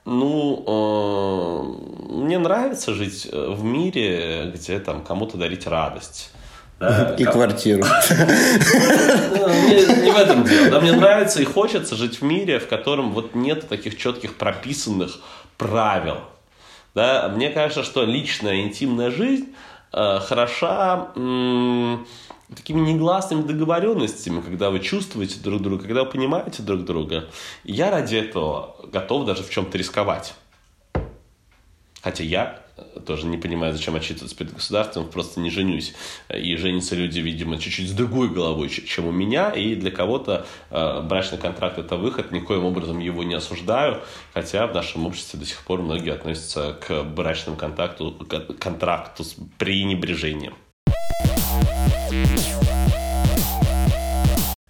[0.06, 6.32] ну, э, мне нравится жить в мире, где там кому-то дарить радость
[6.80, 7.34] да, и как...
[7.34, 7.84] квартиру.
[9.30, 9.48] Ну,
[10.04, 10.70] не в этом дело.
[10.72, 15.20] Да, мне нравится и хочется жить в мире, в котором вот нет таких четких прописанных
[15.58, 16.20] правил.
[16.94, 19.54] Да, мне кажется, что личная интимная жизнь
[19.94, 22.08] э, хороша м-
[22.56, 27.26] такими негласными договоренностями, когда вы чувствуете друг друга, когда вы понимаете друг друга.
[27.64, 30.34] И я ради этого готов даже в чем-то рисковать.
[32.02, 32.62] Хотя я
[33.06, 35.94] тоже не понимаю, зачем отчитываться перед государством, просто не женюсь.
[36.30, 41.02] И женятся люди, видимо, чуть-чуть с другой головой, чем у меня, и для кого-то э,
[41.02, 44.02] брачный контракт– это выход, никоим образом его не осуждаю,
[44.34, 49.36] хотя в нашем обществе до сих пор многие относятся к брачному контакту, к контракту с
[49.58, 50.56] пренебрежением.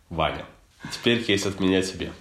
[0.10, 0.46] Ваня,
[0.92, 2.12] теперь кейс от меня тебе.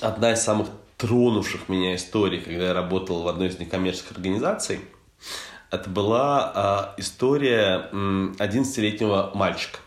[0.00, 4.80] Одна из самых тронувших меня историй, когда я работал в одной из некоммерческих организаций–
[5.70, 9.78] это была э, история 11-летнего мальчика.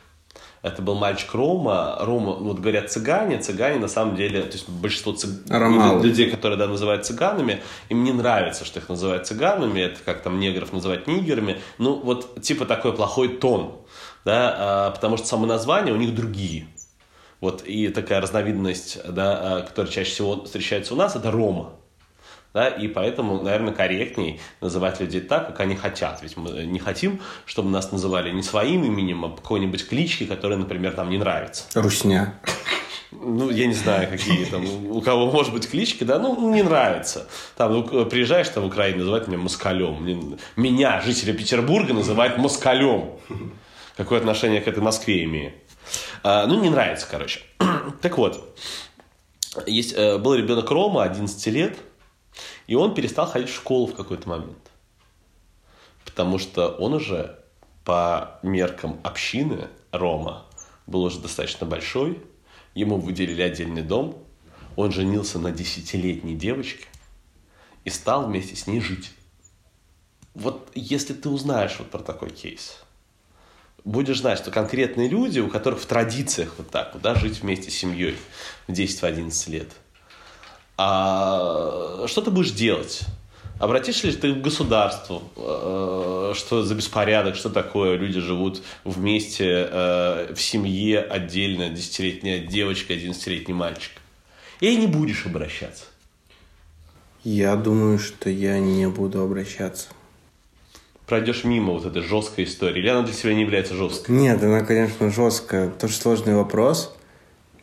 [0.62, 1.98] Это был мальчик Рома.
[2.02, 3.40] Рома, ну, вот говорят цыгане.
[3.40, 5.30] Цыгане, на самом деле, то есть большинство цыг...
[6.04, 9.80] людей, которые да, называют цыганами, им не нравится, что их называют цыганами.
[9.80, 11.62] Это как там негров называть нигерами.
[11.78, 13.78] Ну, вот типа такой плохой тон.
[14.26, 16.68] Да, а, потому что само название у них другие.
[17.40, 21.72] Вот, и такая разновидность, да, а, которая чаще всего встречается у нас, это Рома.
[22.54, 26.20] Да, и поэтому, наверное, корректней называть людей так, как они хотят.
[26.24, 30.98] Ведь мы не хотим, чтобы нас называли не своим именем, а какой-нибудь клички, которая, например,
[30.98, 31.66] нам не нравится.
[31.76, 32.34] Русня.
[33.12, 37.28] Ну, я не знаю, какие там, у кого может быть клички, да, ну, не нравится.
[37.58, 40.38] Там, ну, приезжаешь там в Украину, называют меня москалем.
[40.56, 43.14] Меня, жители Петербурга, называют москалем.
[43.98, 45.54] Какое отношение к этой Москве имею?
[46.24, 47.42] А, ну, не нравится, короче.
[48.02, 48.58] так вот,
[49.66, 51.78] есть, э, был ребенок Рома, 11 лет,
[52.70, 54.70] и он перестал ходить в школу в какой-то момент.
[56.06, 57.40] Потому что он уже
[57.84, 60.46] по меркам общины Рома
[60.86, 62.22] был уже достаточно большой,
[62.76, 64.24] ему выделили отдельный дом,
[64.76, 66.86] он женился на десятилетней девочке
[67.86, 69.14] и стал вместе с ней жить.
[70.36, 72.84] Вот если ты узнаешь вот про такой кейс,
[73.84, 77.72] будешь знать, что конкретные люди, у которых в традициях вот так вот, да, жить вместе
[77.72, 78.16] с семьей
[78.68, 79.70] в 10-11 лет–
[80.82, 83.02] а что ты будешь делать?
[83.60, 90.34] Обратишься ли ты к государству, э, что за беспорядок, что такое, люди живут вместе, э,
[90.34, 93.92] в семье отдельно, десятилетняя девочка, одиннадцатилетний мальчик?
[94.62, 95.84] Или не будешь обращаться?
[97.26, 99.90] Я думаю, что я не буду обращаться.
[101.06, 102.80] пройдешь мимо вот этой жесткой истории?
[102.80, 104.16] Или она для тебя не является жесткой?
[104.16, 105.72] Нет, она, конечно, жесткая.
[105.72, 106.96] Тоже сложный вопрос.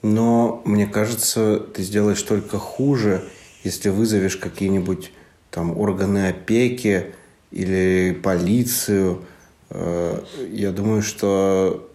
[0.02, 3.24] Но мне кажется, ты сделаешь только хуже,
[3.64, 5.12] если вызовешь какие-нибудь
[5.50, 7.14] там органы опеки
[7.50, 9.24] или полицию.
[9.70, 10.20] Э,
[10.50, 11.90] я думаю, что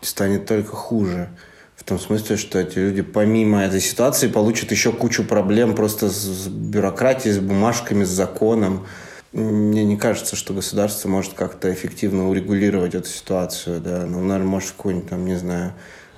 [0.00, 1.30] станет только хуже.
[1.76, 6.46] В том смысле, что эти люди помимо этой ситуации получат еще кучу проблем просто с
[6.48, 8.86] бюрократией, с бумажками, с законом.
[9.32, 13.80] Мне не кажется, что государство может как-то эффективно урегулировать эту ситуацию.
[13.80, 14.04] Да.
[14.06, 15.72] Ну, наверное, может какой-нибудь там, не знаю,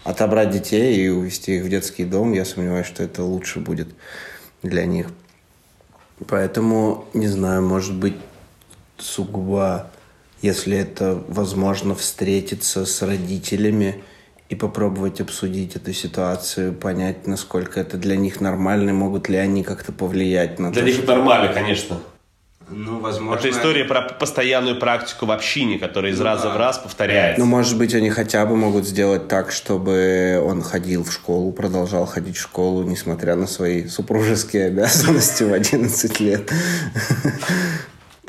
[0.04, 2.32] отобрать детей и увезти их в детский дом.
[2.32, 3.88] Я сомневаюсь, что это лучше будет
[4.62, 5.08] для них.
[6.28, 8.14] Поэтому, не знаю, может быть,
[8.98, 9.90] сугубо,
[10.42, 14.02] если это возможно, встретиться с родителями
[14.48, 19.90] и попробовать обсудить эту ситуацию, понять, насколько это для них нормально, могут ли они как-то
[19.90, 21.06] повлиять на для то, них что...
[21.06, 21.98] нормально, конечно.
[22.68, 23.38] Ну, возможно...
[23.38, 26.54] Это история про постоянную практику в общине, которая из ну, раза да.
[26.54, 27.40] в раз повторяется.
[27.40, 32.06] Ну, может быть, они хотя бы могут сделать так, чтобы он ходил в школу, продолжал
[32.06, 36.50] ходить в школу, несмотря на свои супружеские обязанности в 11 лет.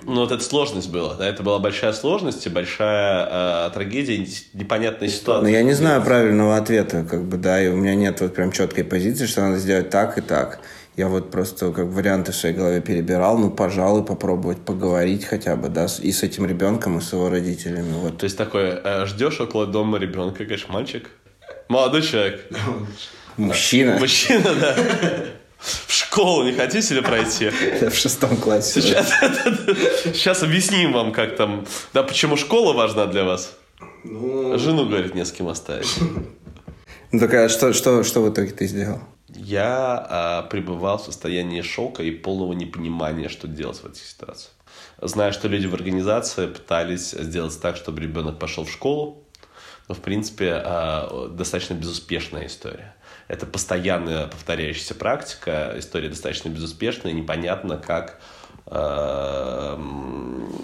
[0.03, 5.09] Ну, вот эта сложность была, да, это была большая сложность и большая э, трагедия, непонятная
[5.09, 5.41] ситуация.
[5.41, 8.35] Но ну, я не знаю правильного ответа, как бы, да, и у меня нет вот
[8.35, 10.59] прям четкой позиции, что надо сделать так и так.
[10.97, 15.67] Я вот просто как варианты в своей голове перебирал, ну, пожалуй, попробовать поговорить хотя бы,
[15.67, 17.91] да, и с этим ребенком, и с его родителями.
[17.91, 18.17] Вот.
[18.17, 21.09] То есть такое, э, ждешь около дома ребенка, говоришь, мальчик,
[21.67, 22.45] молодой человек.
[23.37, 23.97] Мужчина.
[23.99, 24.75] Мужчина, да.
[25.59, 27.49] В школу не хотите ли пройти?
[27.49, 28.81] В шестом классе.
[28.81, 29.11] Сейчас,
[30.13, 31.65] сейчас объясним вам, как там...
[31.93, 33.57] Да, почему школа важна для вас?
[34.03, 34.57] Ну...
[34.57, 35.93] Жену, говорит, не с кем оставить.
[37.11, 39.01] Ну, так а что, что, что в итоге ты сделал?
[39.35, 44.51] Я а, пребывал в состоянии шока и полного непонимания, что делать в этих ситуациях.
[45.01, 49.23] Зная, что люди в организации пытались сделать так, чтобы ребенок пошел в школу,
[49.87, 52.95] но, в принципе, а, достаточно безуспешная история.
[53.27, 58.19] Это постоянная повторяющаяся практика, история достаточно безуспешная, непонятно, как
[58.65, 59.79] а,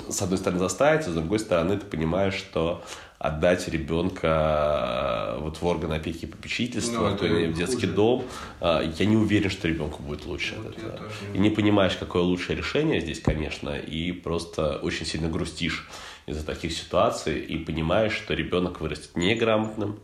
[0.09, 2.84] с одной стороны заставить, а с другой стороны ты понимаешь, что
[3.22, 7.93] отдать ребенка э, вот в орган опеки и попечительства, ну, то в детский хуже.
[7.93, 8.26] дом,
[8.59, 11.09] э, я не уверен, что ребенку будет лучше вот от этого.
[11.36, 15.88] И не понимаешь, какое лучшее решение здесь, конечно, и просто очень сильно грустишь
[16.26, 19.99] из-за таких ситуаций и понимаешь, что ребенок вырастет неграмотным,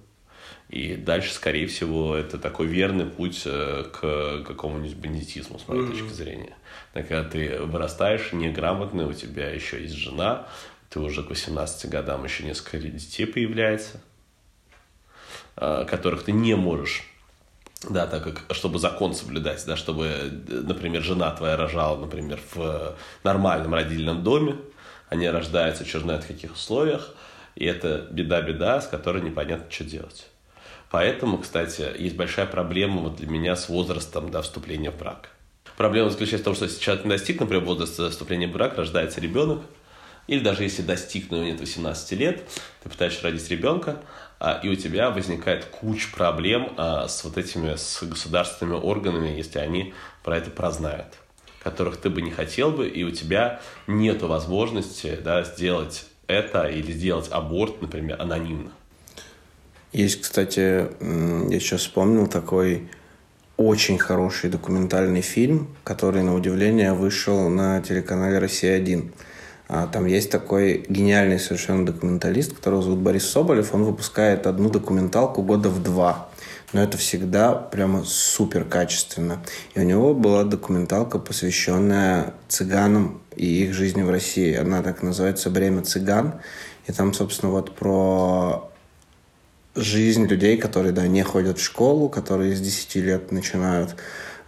[0.69, 5.91] и дальше, скорее всего, это такой верный путь э, к какому-нибудь бандитизму, с моей mm-hmm.
[5.91, 6.55] точки зрения.
[6.93, 10.47] Так, когда ты вырастаешь неграмотный, у тебя еще есть жена,
[10.89, 14.01] ты уже к 18 годам еще несколько детей появляется,
[15.55, 17.03] а, которых ты не можешь
[17.83, 23.73] да, так как, чтобы закон соблюдать, да, чтобы, например, жена твоя рожала, например, в нормальном
[23.73, 24.55] родильном доме,
[25.09, 27.13] они рождаются черт знает в каких условиях,
[27.55, 30.27] и это беда-беда, с которой непонятно, что делать.
[30.89, 35.29] Поэтому, кстати, есть большая проблема вот для меня с возрастом до вступления в брак.
[35.75, 39.61] Проблема заключается в том, что человек не достиг, например, возраста вступления в брак, рождается ребенок,
[40.27, 42.43] или даже если достиг, но нет 18 лет,
[42.83, 44.01] ты пытаешься родить ребенка,
[44.39, 49.59] а, и у тебя возникает куча проблем а, с вот этими с государственными органами, если
[49.59, 51.07] они про это прознают,
[51.63, 56.91] которых ты бы не хотел бы, и у тебя нет возможности да, сделать это или
[56.91, 58.71] сделать аборт, например, анонимно.
[59.93, 60.89] Есть, кстати,
[61.49, 62.89] я сейчас вспомнил такой
[63.55, 69.11] очень хороший документальный фильм, который, на удивление, вышел на телеканале «Россия-1».
[69.67, 73.73] А, там есть такой гениальный совершенно документалист, которого зовут Борис Соболев.
[73.73, 76.29] Он выпускает одну документалку года в два.
[76.73, 79.41] Но это всегда прямо супер качественно.
[79.73, 84.53] И у него была документалка, посвященная цыганам и их жизни в России.
[84.53, 86.35] Она так называется «Бремя цыган».
[86.87, 88.69] И там, собственно, вот про
[89.75, 93.95] жизнь людей, которые, да, не ходят в школу, которые с 10 лет начинают,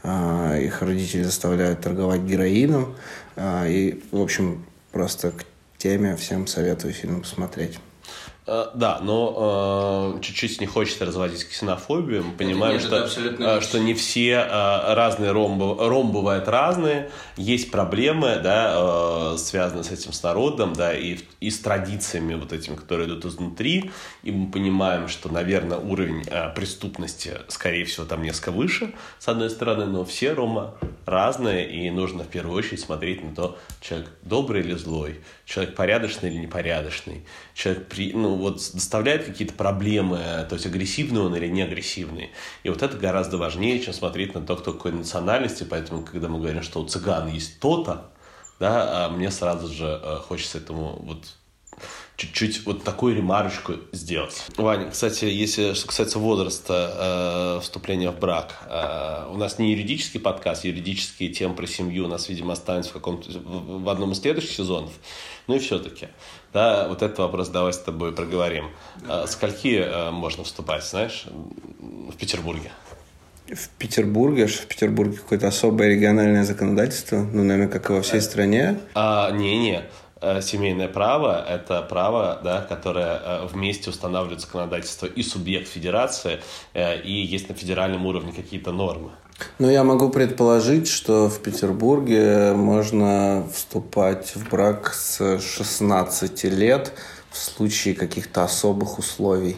[0.03, 2.95] э, их родители заставляют торговать героином.
[3.35, 5.45] Э, и, в общем, Просто к
[5.77, 7.79] теме всем советую фильм посмотреть.
[8.49, 12.23] Э, да, но э, чуть-чуть не хочется разводить ксенофобию.
[12.23, 17.11] Мы понимаем, нет, что, э, что не все э, разные ромбы, ром бывают разные.
[17.37, 22.51] Есть проблемы, да, э, связанные с этим с народом, да, и, и с традициями вот
[22.51, 23.91] этими, которые идут изнутри.
[24.23, 29.51] И мы понимаем, что, наверное, уровень э, преступности, скорее всего, там несколько выше, с одной
[29.51, 30.71] стороны, но все ромы
[31.05, 36.29] разные, и нужно в первую очередь смотреть на то, человек добрый или злой, человек порядочный
[36.29, 37.25] или непорядочный,
[37.55, 42.29] человек при, ну, вот доставляет какие-то проблемы, то есть агрессивный он или не агрессивный.
[42.61, 45.65] И вот это гораздо важнее, чем смотреть на то, кто какой национальности.
[45.67, 48.11] Поэтому, когда мы говорим, что у цыган есть то-то,
[48.59, 51.25] да, а мне сразу же э, хочется этому вот
[52.19, 54.45] чуть-чуть вот такую ремарочку сделать.
[54.57, 60.19] Ваня, кстати, если что касается возраста э, вступления в брак, э, у нас не юридический
[60.19, 64.51] подкаст, юридические темы про семью у нас, видимо, останется в каком-то в, одном из следующих
[64.51, 64.91] сезонов.
[65.47, 66.09] Ну и все-таки,
[66.51, 68.65] да, вот этот вопрос давай с тобой проговорим.
[69.07, 71.25] Э, скольки э, можно вступать, знаешь,
[71.79, 72.69] в Петербурге?
[73.47, 78.77] В Петербурге, в Петербурге какое-то особое региональное законодательство, ну, наверное, как и во всей стране.
[78.93, 80.08] А, не-не, Э,
[80.41, 86.41] семейное право– это право, да, которое э, вместе устанавливает законодательство и субъект федерации,
[86.73, 89.11] э, и есть на федеральном уровне какие-то нормы.
[89.57, 96.93] Ну, я могу предположить, что в Петербурге можно вступать в брак с 16 лет
[97.31, 99.55] в случае каких-то особых условий.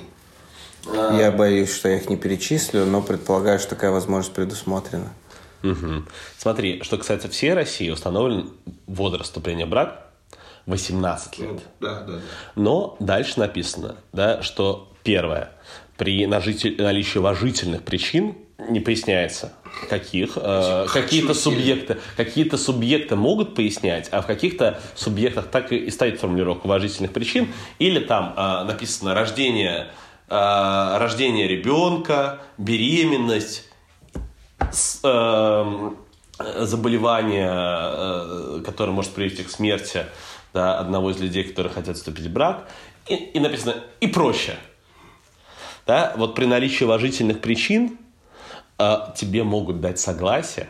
[0.87, 1.17] А...
[1.17, 5.09] Я боюсь, что я их не перечислю, но предполагаю, что такая возможность предусмотрена.
[5.63, 6.03] Угу.
[6.37, 8.51] Смотри, что касается всей России, установлен
[8.87, 10.10] возраст вступления в брак
[10.65, 11.61] 18 лет.
[11.79, 12.19] Да, да, да.
[12.55, 15.51] Но дальше написано, да, что первое,
[15.97, 18.35] при наличии уважительных причин
[18.69, 19.53] не поясняется,
[19.89, 26.19] каких э, какие-то субъекты какие-то субъекты могут пояснять, а в каких-то субъектах так и стоит
[26.19, 29.87] формулировка уважительных причин, или там э, написано рождение
[30.29, 33.69] э, рождение ребенка, беременность,
[34.71, 35.91] с, э,
[36.59, 40.05] заболевание, э, которое может привести к смерти
[40.53, 42.67] да, одного из людей, которые хотят вступить в брак,
[43.07, 44.55] и, и написано «и проще».
[45.87, 46.13] Да?
[46.17, 47.97] Вот при наличии уважительных причин
[48.77, 50.69] э, тебе могут дать согласие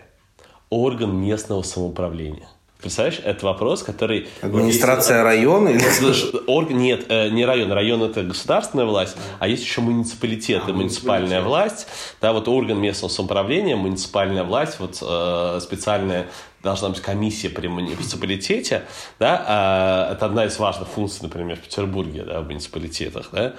[0.69, 2.47] орган местного самоуправления–
[2.81, 4.27] Представляешь, это вопрос, который...
[4.41, 5.69] Администрация вот района?
[5.69, 6.49] Или...
[6.49, 6.71] Орг...
[6.71, 7.71] Нет, э, не район.
[7.71, 11.85] Район– это государственная власть, а есть еще муниципалитет а, муниципальная власть.
[12.21, 16.27] Да, вот орган местного самоуправления, муниципальная власть, вот э, специальная
[16.61, 18.83] должна быть комиссия при муниципалитете,
[19.19, 23.53] да, а, это одна из важных функций, например, в Петербурге, да, в муниципалитетах, да.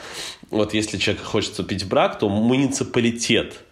[0.50, 3.64] Вот если человек хочет вступить в брак, то муниципалитет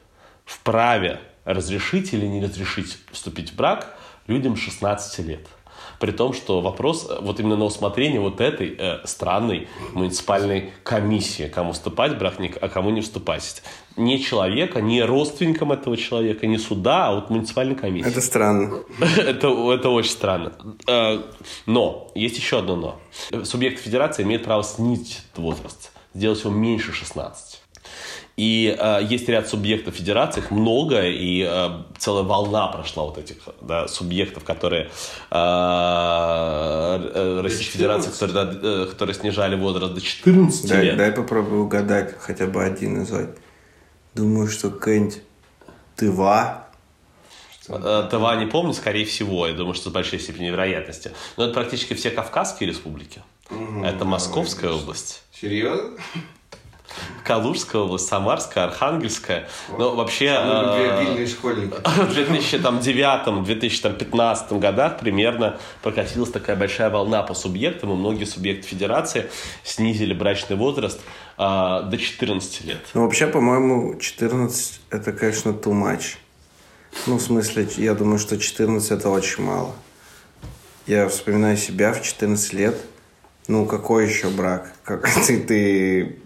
[0.44, 3.96] вправе разрешить или не разрешить вступить в брак–
[4.30, 5.46] людям 16 лет.
[5.98, 11.48] При том, что вопрос э, вот именно на усмотрение вот этой э, странной муниципальной комиссии,
[11.48, 13.62] кому вступать в брак, а кому не вступать.
[13.96, 18.08] Не человека, не родственникам этого человека, не суда, а вот муниципальной комиссии.
[18.08, 18.80] Это странно.
[19.18, 20.52] это, это очень странно.
[20.86, 21.18] Э,
[21.66, 23.44] но, есть еще одно но.
[23.44, 27.60] Субъект федерации имеет право снизить этот возраст, сделать его меньше 16.
[28.40, 31.68] И э, есть ряд субъектов федерации, их много, и э,
[31.98, 34.88] целая волна прошла вот этих да, субъектов, которые
[35.30, 35.36] э,
[37.14, 40.96] э Российской Федерации, которые, да, э, которые снижали возраст до 14 дай, лет.
[40.96, 43.28] Дай попробую угадать хотя бы один назвать.
[44.14, 45.22] Думаю, что какая-нибудь
[45.96, 46.66] Тыва.
[47.68, 51.12] Э, Тыва не помню, скорее всего, я думаю, что с большой степенью вероятности.
[51.36, 53.22] Но это практически все Кавказские республики.
[53.50, 55.22] Угу, это Московская область.
[55.32, 55.98] Серьезно?
[57.24, 59.48] Калужская область, Самарская, Архангельская.
[59.78, 60.34] Но вообще...
[60.36, 61.74] Э, школьники.
[61.84, 69.30] В 2009-2015 годах примерно прокатилась такая большая волна по субъектам, и многие субъекты федерации
[69.62, 71.00] снизили брачный возраст
[71.38, 72.80] э, до 14 лет.
[72.94, 76.16] Ну, вообще, по-моему, 14 это, конечно, too much.
[77.06, 79.74] Ну, в смысле, я думаю, что 14 это очень мало.
[80.86, 82.76] Я вспоминаю себя в 14 лет.
[83.46, 84.72] Ну, какой еще брак?
[84.84, 86.16] Как ты, ты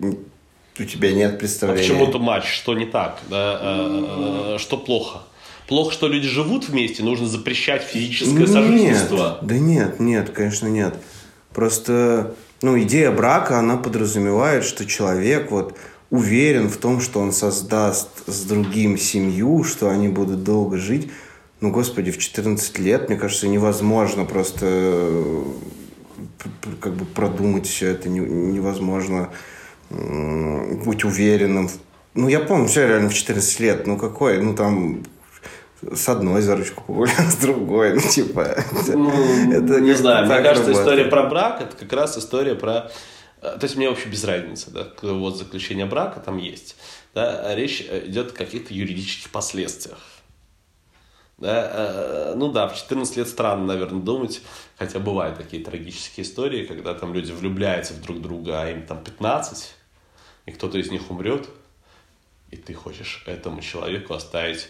[0.79, 1.87] у тебя нет представления.
[1.87, 3.59] А почему-то матч, что не так, да?
[3.61, 5.21] Э, э, что плохо?
[5.69, 9.39] Плохо, что люди живут вместе, нужно запрещать физическое сожительство.
[9.41, 10.95] Да нет, нет, конечно, нет.
[11.55, 15.75] Просто, ну, идея брака, она подразумевает, что человек вот
[16.11, 21.11] уверен в том, что он создаст с другим семью, что они будут долго жить.
[21.61, 25.45] Ну, господи, в 14 лет, мне кажется, невозможно просто э,
[26.81, 29.31] как бы продумать все это, невозможно
[30.85, 31.69] быть уверенным.
[32.15, 33.87] Ну, я помню, все реально в 14 лет.
[33.87, 34.41] Ну, какой?
[34.41, 35.03] Ну, там
[35.93, 38.57] с одной за ручку погулял, с другой, ну, типа...
[38.89, 39.11] Ну,
[39.53, 40.77] это не знаю, мне кажется, работает.
[40.77, 42.91] история про брак, это как раз история про...
[43.43, 46.77] Э, то есть мне вообще без разницы, да, вот заключение брака там есть.
[47.15, 49.99] Да, речь идет о каких-то юридических последствиях.
[51.39, 54.41] Да, э, ну да, в 14 лет странно, наверное, думать,
[54.79, 59.03] хотя бывают такие трагические истории, когда там люди влюбляются в друг друга, а им там
[59.03, 59.75] 15,
[60.47, 61.49] и кто-то из них умрет,
[62.51, 64.69] и ты хочешь этому человеку оставить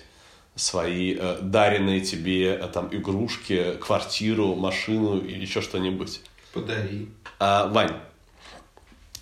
[0.55, 6.21] свои э, даренные тебе э, там игрушки, квартиру, машину или еще что-нибудь.
[6.53, 7.09] Подари.
[7.41, 7.97] А, Вань,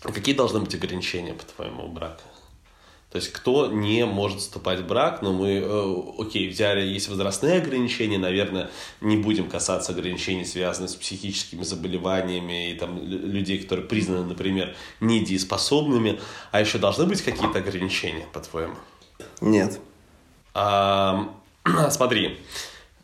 [0.03, 2.23] какие должны быть ограничения по твоему браку?
[3.13, 7.59] То есть кто не может вступать в брак, но мы, э, окей, взяли, есть возрастные
[7.59, 8.71] ограничения, наверное,
[9.03, 16.21] не будем касаться ограничений, связанных с психическими заболеваниями и там людей, которые признаны, например, недееспособными.
[16.53, 18.77] А еще должны быть какие-то ограничения, по-твоему?
[19.43, 19.79] Нет.
[20.55, 21.29] А,
[21.91, 22.39] смотри,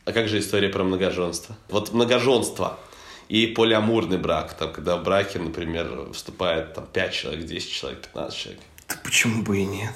[0.07, 1.55] а как же история про многоженство?
[1.69, 2.79] Вот многоженство
[3.29, 8.39] и полиамурный брак, там, когда в браке, например, вступает там, 5 человек, 10 человек, 15
[8.39, 8.63] человек.
[8.89, 9.95] Да почему бы и нет?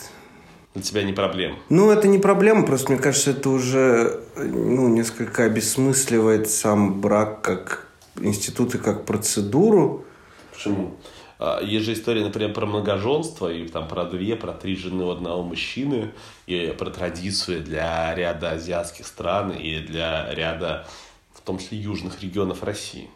[0.75, 1.57] Для тебя не проблема?
[1.69, 7.89] Ну, это не проблема, просто мне кажется, это уже ну, несколько обесмысливает сам брак как
[8.21, 10.05] институт и как процедуру.
[10.53, 10.97] Почему?
[11.39, 15.11] А, есть же история, например, про многоженство, и там про две, про три жены у
[15.11, 16.13] одного мужчины,
[16.47, 20.87] и про традицию для ряда азиатских стран и для ряда,
[21.35, 23.11] в том числе, южных регионов России.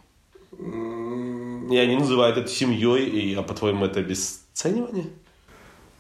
[0.59, 5.07] И они называют это семьей, и, а по-твоему, это обесценивание?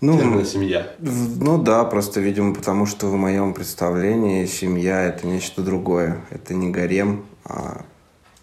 [0.00, 0.92] Ну, Термина семья.
[0.98, 6.24] Ну да, просто, видимо, потому что в моем представлении семья это нечто другое.
[6.30, 7.84] Это не гарем, а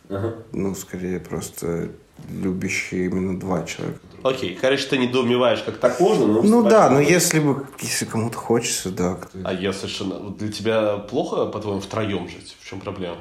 [0.09, 0.35] Ага.
[0.51, 1.89] ну, скорее просто
[2.29, 3.99] любящие именно два человека.
[4.23, 6.41] Окей, короче, ты недоумеваешь, как так можно, но...
[6.41, 9.17] Ну да, но если бы, если кому-то хочется, да.
[9.43, 10.29] А я совершенно...
[10.31, 12.55] Для тебя плохо, по-твоему, втроем жить?
[12.59, 13.17] В чем проблема?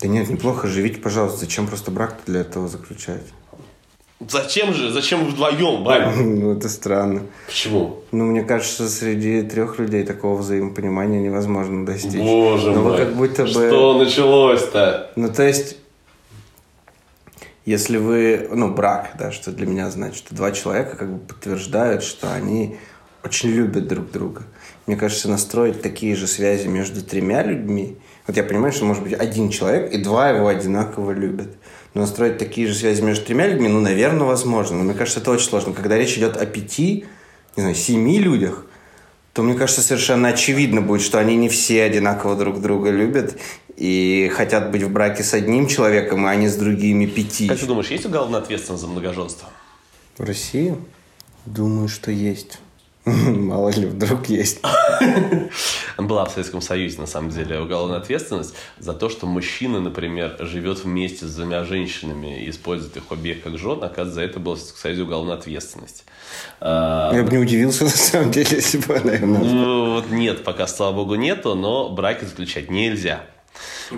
[0.00, 1.40] Да нет, неплохо, живите, пожалуйста.
[1.40, 3.24] Зачем просто брак для этого заключать?
[4.26, 4.90] Зачем же?
[4.90, 6.12] Зачем вдвоем, Ваня?
[6.16, 7.22] Ну, это странно.
[7.46, 8.00] Почему?
[8.10, 12.20] Ну, мне кажется, среди трех людей такого взаимопонимания невозможно достичь.
[12.20, 12.98] Боже Ну, вы мой.
[12.98, 13.50] как будто бы...
[13.50, 15.12] Что началось-то?
[15.14, 15.76] Ну, то есть,
[17.64, 22.32] если вы, ну, брак, да, что для меня значит, два человека как бы подтверждают, что
[22.32, 22.76] они
[23.24, 24.42] очень любят друг друга.
[24.86, 29.14] Мне кажется, настроить такие же связи между тремя людьми, вот я понимаю, что может быть
[29.14, 31.48] один человек, и два его одинаково любят.
[31.94, 34.76] Но настроить такие же связи между тремя людьми, ну, наверное, возможно.
[34.76, 35.72] Но мне кажется, это очень сложно.
[35.72, 37.06] Когда речь идет о пяти,
[37.56, 38.66] не знаю, семи людях,
[39.32, 43.38] то, мне кажется, совершенно очевидно будет, что они не все одинаково друг друга любят
[43.76, 47.46] и хотят быть в браке с одним человеком, а не с другими пяти.
[47.46, 49.48] Как ты думаешь, есть уголовная ответственность за многоженство?
[50.16, 50.76] В России?
[51.46, 52.58] Думаю, что есть.
[53.28, 54.60] Мало ли, вдруг есть.
[55.98, 60.84] Была в Советском Союзе, на самом деле, уголовная ответственность за то, что мужчина, например, живет
[60.84, 64.58] вместе с двумя женщинами и использует их обеих как жен, оказывается, за это была в
[64.58, 66.04] Советском Союзе уголовная ответственность.
[66.60, 69.40] А, Я бы не удивился, на самом деле, если бы, наверное.
[69.40, 73.22] Ну, вот нет, пока, слава богу, нету, но браки заключать нельзя.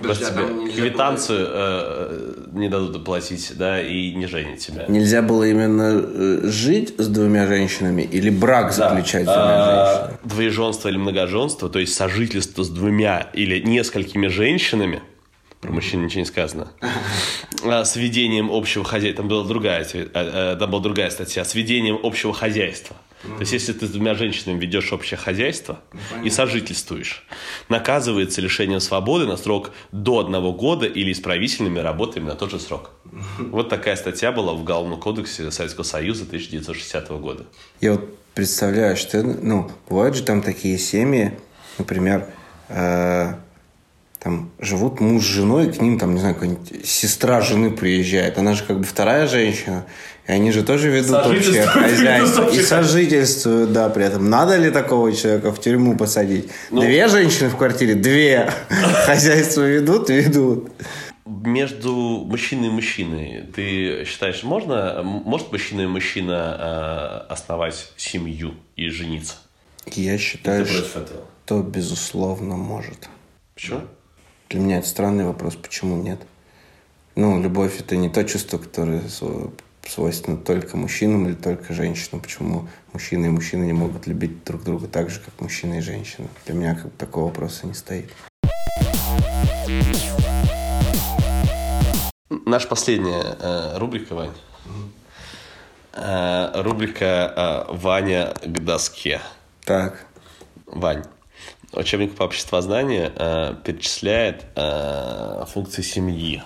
[0.01, 4.85] Просто а тебе квитанцию э, не дадут оплатить, да, и не женят тебя.
[4.87, 10.17] Нельзя было именно э, жить с двумя женщинами или брак заключать с двумя А, женщинами?
[10.23, 15.01] Двоеженство или многоженство, то есть сожительство с двумя или несколькими женщинами,
[15.59, 16.71] про мужчин ничего не сказано,
[17.65, 21.99] а, с ведением общего хозяйства, там была другая, те- там была другая статья, с ведением
[22.01, 22.95] общего хозяйства.
[23.23, 25.79] То есть, если ты с двумя женщинами ведешь общее хозяйство
[26.23, 27.25] и сожительствуешь,
[27.69, 32.91] наказывается лишением свободы на срок до одного года или исправительными работами на тот же срок.
[33.37, 37.45] Вот такая статья была в Уголовном кодексе Советского Союза 1960 года.
[37.79, 41.37] Я вот представляю, что, ну, бывают же там такие семьи,
[41.77, 42.27] например,
[42.69, 43.33] э,
[44.23, 48.53] там живут муж с женой, к ним там, не знаю, какая-нибудь сестра жены приезжает, она
[48.53, 49.87] же как бы вторая женщина,
[50.27, 52.47] и они же тоже ведут общее хозяйство.
[52.49, 54.29] И сожительствуют, да, при этом.
[54.29, 56.51] Надо ли такого человека в тюрьму посадить?
[56.69, 56.81] Ну.
[56.81, 57.95] Две женщины в квартире?
[57.95, 58.47] Две.
[59.05, 60.09] Хозяйство ведут?
[60.09, 60.71] Ведут.
[61.25, 68.89] Между мужчиной и мужчиной, ты считаешь, можно, может мужчина и мужчина э, основать семью и
[68.89, 69.33] жениться?
[69.87, 73.09] Я считаю, что безусловно может.
[73.55, 73.81] Почему?
[74.51, 76.19] Для меня это странный вопрос, почему нет?
[77.15, 79.49] Ну, любовь это не то чувство, которое сво-
[79.87, 82.19] свойственно только мужчинам или только женщинам.
[82.19, 86.27] Почему мужчины и мужчины не могут любить друг друга так же, как мужчина и женщина?
[86.45, 88.11] Для меня как бы такого вопроса не стоит.
[92.45, 94.33] Наша последняя э, рубрика, Вань.
[95.93, 99.21] Э, рубрика э, «Ваня к доске».
[99.63, 100.05] Так,
[100.65, 101.05] Вань,
[101.73, 106.41] учебник по обществознанию э, перечисляет э, функции семьи.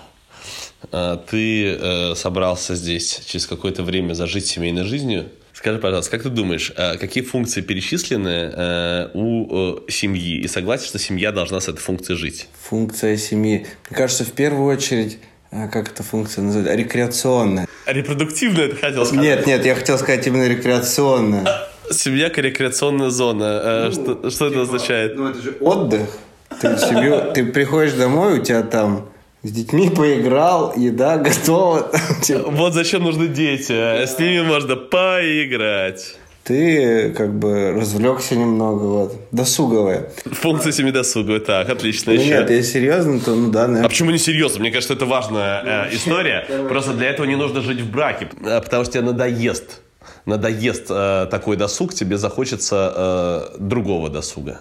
[0.92, 5.26] Э, ты э, собрался здесь через какое-то время зажить семейной жизнью.
[5.52, 10.38] Скажи, пожалуйста, как ты думаешь, э, какие функции перечислены э, у э, семьи?
[10.38, 12.48] И согласен, что семья должна с этой функцией жить?
[12.62, 13.66] функция семьи.
[13.88, 15.18] Мне кажется, в первую очередь,
[15.50, 16.74] э, как эта функция называется?
[16.74, 17.66] Рекреационная.
[17.86, 19.24] Репродуктивная, ты хотел сказать?
[19.24, 21.46] Нет, нет, я хотел сказать именно рекреационная.
[21.90, 23.60] Семья как рекреационная зона.
[23.62, 25.16] Э, что, что это означает?
[25.16, 26.08] Ну, это же отдых.
[26.60, 29.08] Ты, семью- ты приходишь домой, у тебя там
[29.42, 31.90] с детьми поиграл, еда готова.
[32.22, 33.72] типа, Вот зачем нужны дети.
[33.72, 36.16] С ними можно поиграть.
[36.44, 39.16] ты как бы развлекся немного, вот.
[39.32, 40.10] Досуговая.
[40.32, 42.12] Функция семидосуговая, так, отлично.
[42.12, 42.28] Ну еще.
[42.30, 43.88] нет, если серьезно, то ну да, А наверное.
[43.88, 44.60] почему не серьезно?
[44.60, 46.46] Мне кажется, это важная э, история.
[46.68, 49.80] Просто для этого не нужно жить в браке, э, потому что тебе надоест.
[50.24, 52.92] Надоест э, такой досуг, тебе захочется
[53.54, 54.60] э, другого досуга.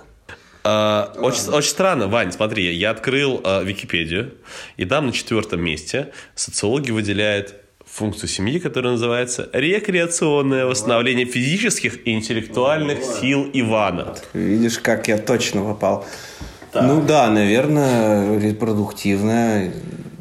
[0.63, 4.33] Э, очень, очень странно, Вань, смотри, я открыл э, Википедию,
[4.77, 12.11] и там на четвертом месте социологи выделяют функцию семьи, которая называется рекреационное восстановление физических и
[12.11, 14.15] интеллектуальных сил Ивана.
[14.33, 16.05] Видишь, как я точно попал.
[16.73, 19.71] Ну да, наверное, репродуктивная,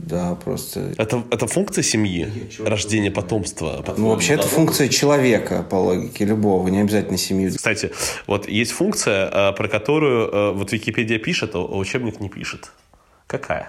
[0.06, 0.92] да, просто...
[0.98, 3.84] Это, это функция семьи, рождение потомства.
[3.96, 7.48] Ну, вообще, это функция человека, по логике любого, не обязательно семьи.
[7.48, 7.92] Кстати,
[8.26, 12.72] вот есть функция, э, про которую э, вот Википедия пишет, а учебник не пишет.
[13.26, 13.68] Какая?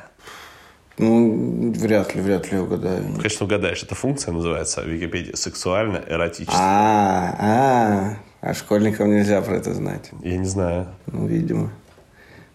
[0.97, 3.03] Ну, вряд ли, вряд ли угадаю.
[3.15, 3.83] Конечно, угадаешь.
[3.83, 6.57] Эта функция называется в Википедии сексуально-эротическая.
[6.57, 10.09] А, а, а школьникам нельзя про это знать.
[10.23, 10.88] Я не знаю.
[11.07, 11.71] Ну, видимо.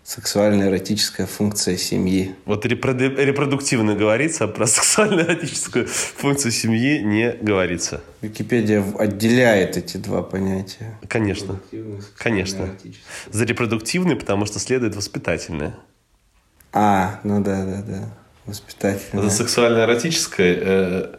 [0.03, 2.35] Сексуально-эротическая функция семьи.
[2.45, 8.03] Вот репроду- репродуктивно говорится, а про сексуально-эротическую функцию семьи не говорится.
[8.21, 10.99] Википедия отделяет эти два понятия.
[11.09, 11.61] Конечно.
[12.17, 12.71] Конечно.
[13.31, 15.77] За репродуктивный, потому что следует воспитательное.
[16.73, 18.15] А, ну да, да, да.
[18.47, 19.25] Воспитательная.
[19.25, 21.15] За сексуально-эротической э,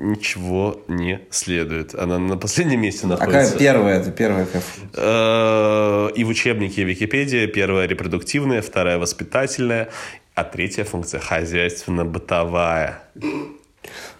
[0.00, 1.94] ничего не следует.
[1.94, 3.52] Она на последнем месте А находится.
[3.52, 4.00] какая первая?
[4.00, 4.90] Это первая функция?
[4.94, 9.88] Э, И в учебнике Википедия первая репродуктивная, вторая воспитательная,
[10.34, 13.02] а третья функция хозяйственно-бытовая.
[13.14, 13.56] Ну,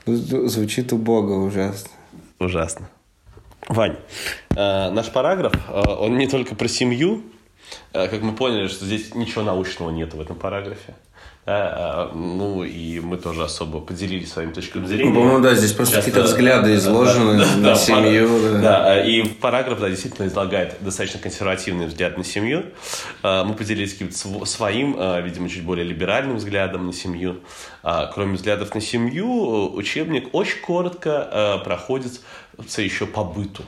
[0.06, 1.90] зв- Звучит убого ужасно.
[2.38, 2.88] Ужасно.
[3.68, 3.96] Вань,
[4.56, 7.22] э, наш параграф, э, он не только про семью.
[7.92, 10.94] Э, как мы поняли, что здесь ничего научного нет в этом параграфе.
[11.44, 15.10] Да, э, ну и мы тоже особо поделились своими точками зрения.
[15.10, 18.28] Ну, по-моему, да, здесь просто какие-то взгляды изложены Да, да, на да, семью.
[18.28, 18.60] пара- да.
[18.60, 22.66] Да, э, и параграф, да, действительно излагает достаточно консервативный взгляд на семью.
[23.24, 27.40] Э, Мы поделились каким-то св- своим, э, видимо, чуть более либеральным взглядом на семью.
[28.14, 31.28] Кроме взглядов на семью, э, учебник очень коротко
[31.60, 32.20] э, проходится
[32.82, 33.64] еще по быту.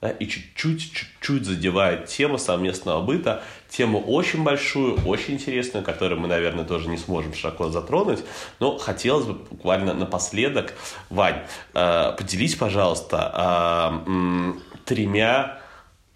[0.00, 3.42] да, и чуть-чуть, чуть-чуть задевает тему совместного быта,
[3.76, 8.20] тему очень большую, очень интересную, которую мы, наверное, тоже не сможем широко затронуть,
[8.58, 10.74] но хотелось бы буквально напоследок,
[11.10, 11.42] Вань,
[11.74, 14.52] э, поделись, пожалуйста, э,
[14.84, 15.60] тремя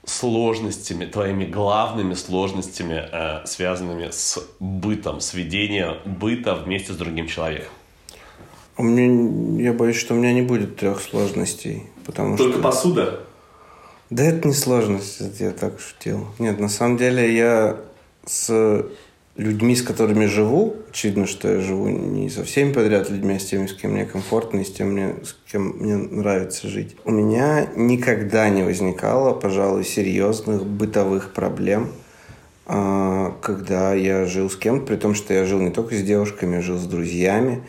[0.04, 7.72] сложностями, твоими главными сложностями, э, связанными с бытом, с ведением быта вместе с другим человеком.
[8.78, 12.50] У меня, я боюсь, что у меня не будет трех сложностей, потому что...
[12.60, 13.20] посуда?
[14.10, 16.26] Да это не сложность, это я так шутил.
[16.40, 17.76] Нет, на самом деле я
[18.26, 18.84] с
[19.36, 23.44] людьми, с которыми живу, очевидно, что я живу не со всеми подряд людьми, а с
[23.44, 26.96] теми, с кем мне комфортно, и с тем, мне, с кем мне нравится жить.
[27.04, 31.92] У меня никогда не возникало, пожалуй, серьезных бытовых проблем,
[32.66, 36.56] а, когда я жил с кем-то, при том, что я жил не только с девушками,
[36.56, 37.62] я жил с друзьями,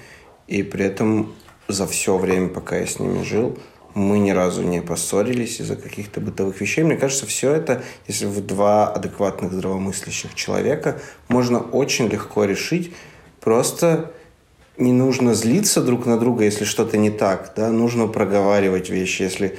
[0.48, 1.34] и при этом
[1.68, 3.58] за все время, пока я с ними жил,
[3.94, 6.84] мы ни разу не поссорились из-за каких-то бытовых вещей.
[6.84, 12.94] Мне кажется, все это, если в два адекватных, здравомыслящих человека, можно очень легко решить.
[13.40, 14.12] Просто
[14.78, 17.54] не нужно злиться друг на друга, если что-то не так.
[17.56, 17.70] Да?
[17.70, 19.24] Нужно проговаривать вещи.
[19.24, 19.58] Если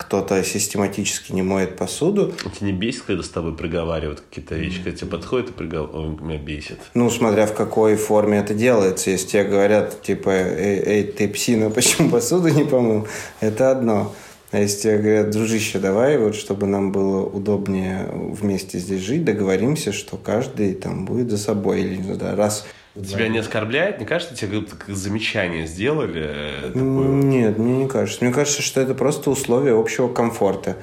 [0.00, 4.96] кто-то систематически не моет посуду, Тебя не бесит, когда с тобой проговаривают какие-то вещи, когда
[4.96, 6.20] тебе подходят и проговаривают?
[6.22, 6.78] Меня бесит.
[6.94, 9.10] ну, смотря в какой форме это делается.
[9.10, 13.06] Если тебе говорят, типа, эй, эй, ты псина, почему посуду не помыл?
[13.40, 14.14] Это одно.
[14.52, 19.92] А если тебе говорят, дружище, давай, вот, чтобы нам было удобнее вместе здесь жить, договоримся,
[19.92, 21.82] что каждый там будет за собой.
[21.82, 22.66] Или, не знаю, раз...
[22.94, 24.00] Тебя не оскорбляет?
[24.00, 26.24] Не кажется, тебе как замечание сделали?
[26.26, 26.82] э, такое?
[26.82, 28.24] Нет, мне не кажется.
[28.24, 30.76] Мне кажется, что это просто условия общего комфорта.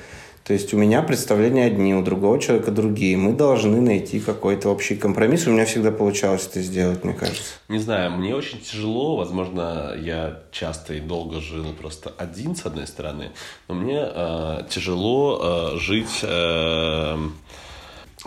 [0.47, 3.17] То есть у меня представления одни, у другого человека другие.
[3.17, 5.45] Мы должны найти какой-то общий компромисс.
[5.45, 7.55] У меня всегда получалось это сделать, мне кажется.
[7.67, 12.87] Не знаю, мне очень тяжело, возможно, я часто и долго жил просто один, с одной
[12.87, 13.31] стороны,
[13.67, 17.17] но мне э, тяжело э, жить э,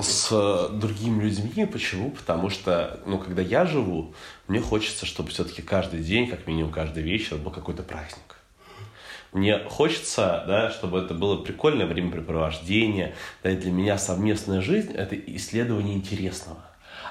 [0.03, 1.67] с другими людьми.
[1.67, 2.11] Почему?
[2.11, 4.15] Потому что, ну, когда я живу,
[4.49, 8.37] мне хочется, чтобы все-таки каждый день, как минимум каждый вечер, был какой-то праздник.
[9.33, 13.15] Мне хочется, да, чтобы это было прикольное времяпрепровождение.
[13.43, 16.65] Да, и для меня совместная жизнь– это исследование интересного.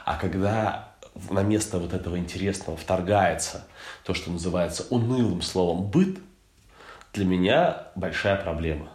[0.06, 0.90] А когда
[1.30, 3.66] на место вот этого интересного вторгается
[4.04, 6.20] то, что называется унылым словом «быт»,
[7.14, 8.90] для меня большая проблема.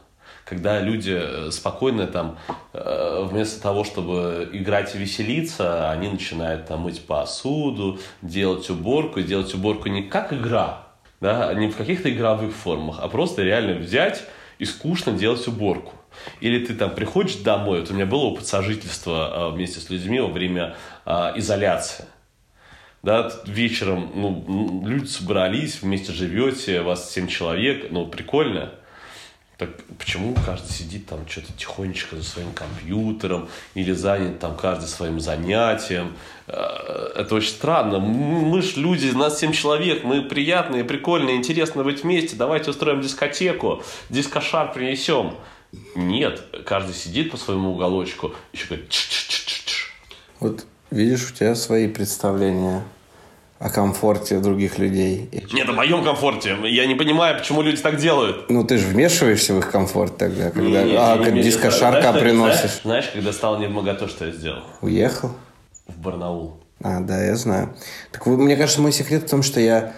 [0.45, 2.39] Когда люди э, спокойно там,
[2.73, 9.55] э, вместо того, чтобы играть и веселиться, они начинают там мыть посуду, делать уборку, делать
[9.55, 10.89] уборку не как игра,
[11.21, 14.25] да, не в каких-то игровых формах, а просто реально взять
[14.59, 15.93] и скучно делать уборку.
[16.41, 20.29] Или ты там приходишь домой, вот у меня был опыт сожительства вместе с людьми во
[20.29, 20.77] время
[21.07, 22.05] изоляции
[23.05, 28.73] да, вечером, ну, люди собрались, вместе живете, вас семь человек, ну, прикольно.
[29.57, 35.21] Так почему каждый сидит там что-то тихонечко за своим компьютером или занят там каждый своим
[35.21, 36.17] занятием?
[36.49, 38.01] Э, это очень странно.
[38.01, 42.35] Мы ж люди, нас семь человек, мы приятные, прикольные, интересно быть вместе.
[42.35, 45.37] Давайте устроим дискотеку, дискошар принесем.
[45.95, 48.93] Нет, каждый сидит по своему уголочку, еще говорит.
[50.41, 52.83] Вот видишь, у тебя свои представления
[53.59, 55.29] о комфорте других людей.
[55.53, 56.57] Нет, о моем комфорте.
[56.65, 58.51] Я не понимаю, почему люди так делают.
[58.51, 62.59] Ну, ты же вмешиваешься в их комфорт тогда, когда не, а, не, диско шарка приносишь.
[62.59, 64.63] Знаешь, знаешь, когда стал не в могото, что я сделал?
[64.81, 65.31] Уехал?
[65.87, 66.59] В Барнаул.
[66.83, 67.75] А, да, я знаю.
[68.13, 69.95] Так мне кажется, мой секрет в том, что я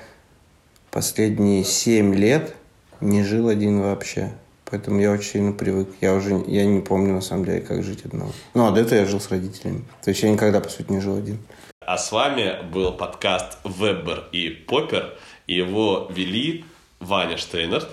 [0.90, 2.54] последние семь лет
[3.00, 4.32] не жил один вообще.
[4.68, 5.88] Поэтому я очень сильно привык.
[6.00, 8.32] Я уже я не помню, на самом деле, как жить одного.
[8.54, 9.84] Ну, а до этого я жил с родителями.
[10.02, 11.38] То есть я никогда, по сути, не жил один.
[11.86, 15.16] А с вами был подкаст «Вебер и Поппер».
[15.46, 16.64] Его вели
[16.98, 17.88] Ваня Штейнерт.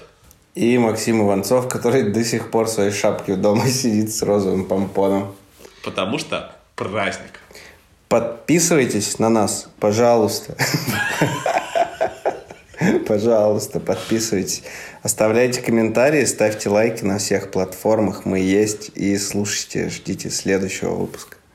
[0.56, 5.36] И Максим Иванцов, который до сих пор в своей шапке дома сидит с розовым помпоном.
[5.84, 7.40] Потому что праздник.
[8.10, 10.58] Подписывайтесь на нас, пожалуйста.
[13.08, 14.64] Пожалуйста, подписывайтесь.
[15.04, 18.26] Оставляйте комментарии, ставьте лайки на всех платформах.
[18.26, 18.90] Мы есть.
[18.96, 21.38] И слушайте, ждите следующего выпуска.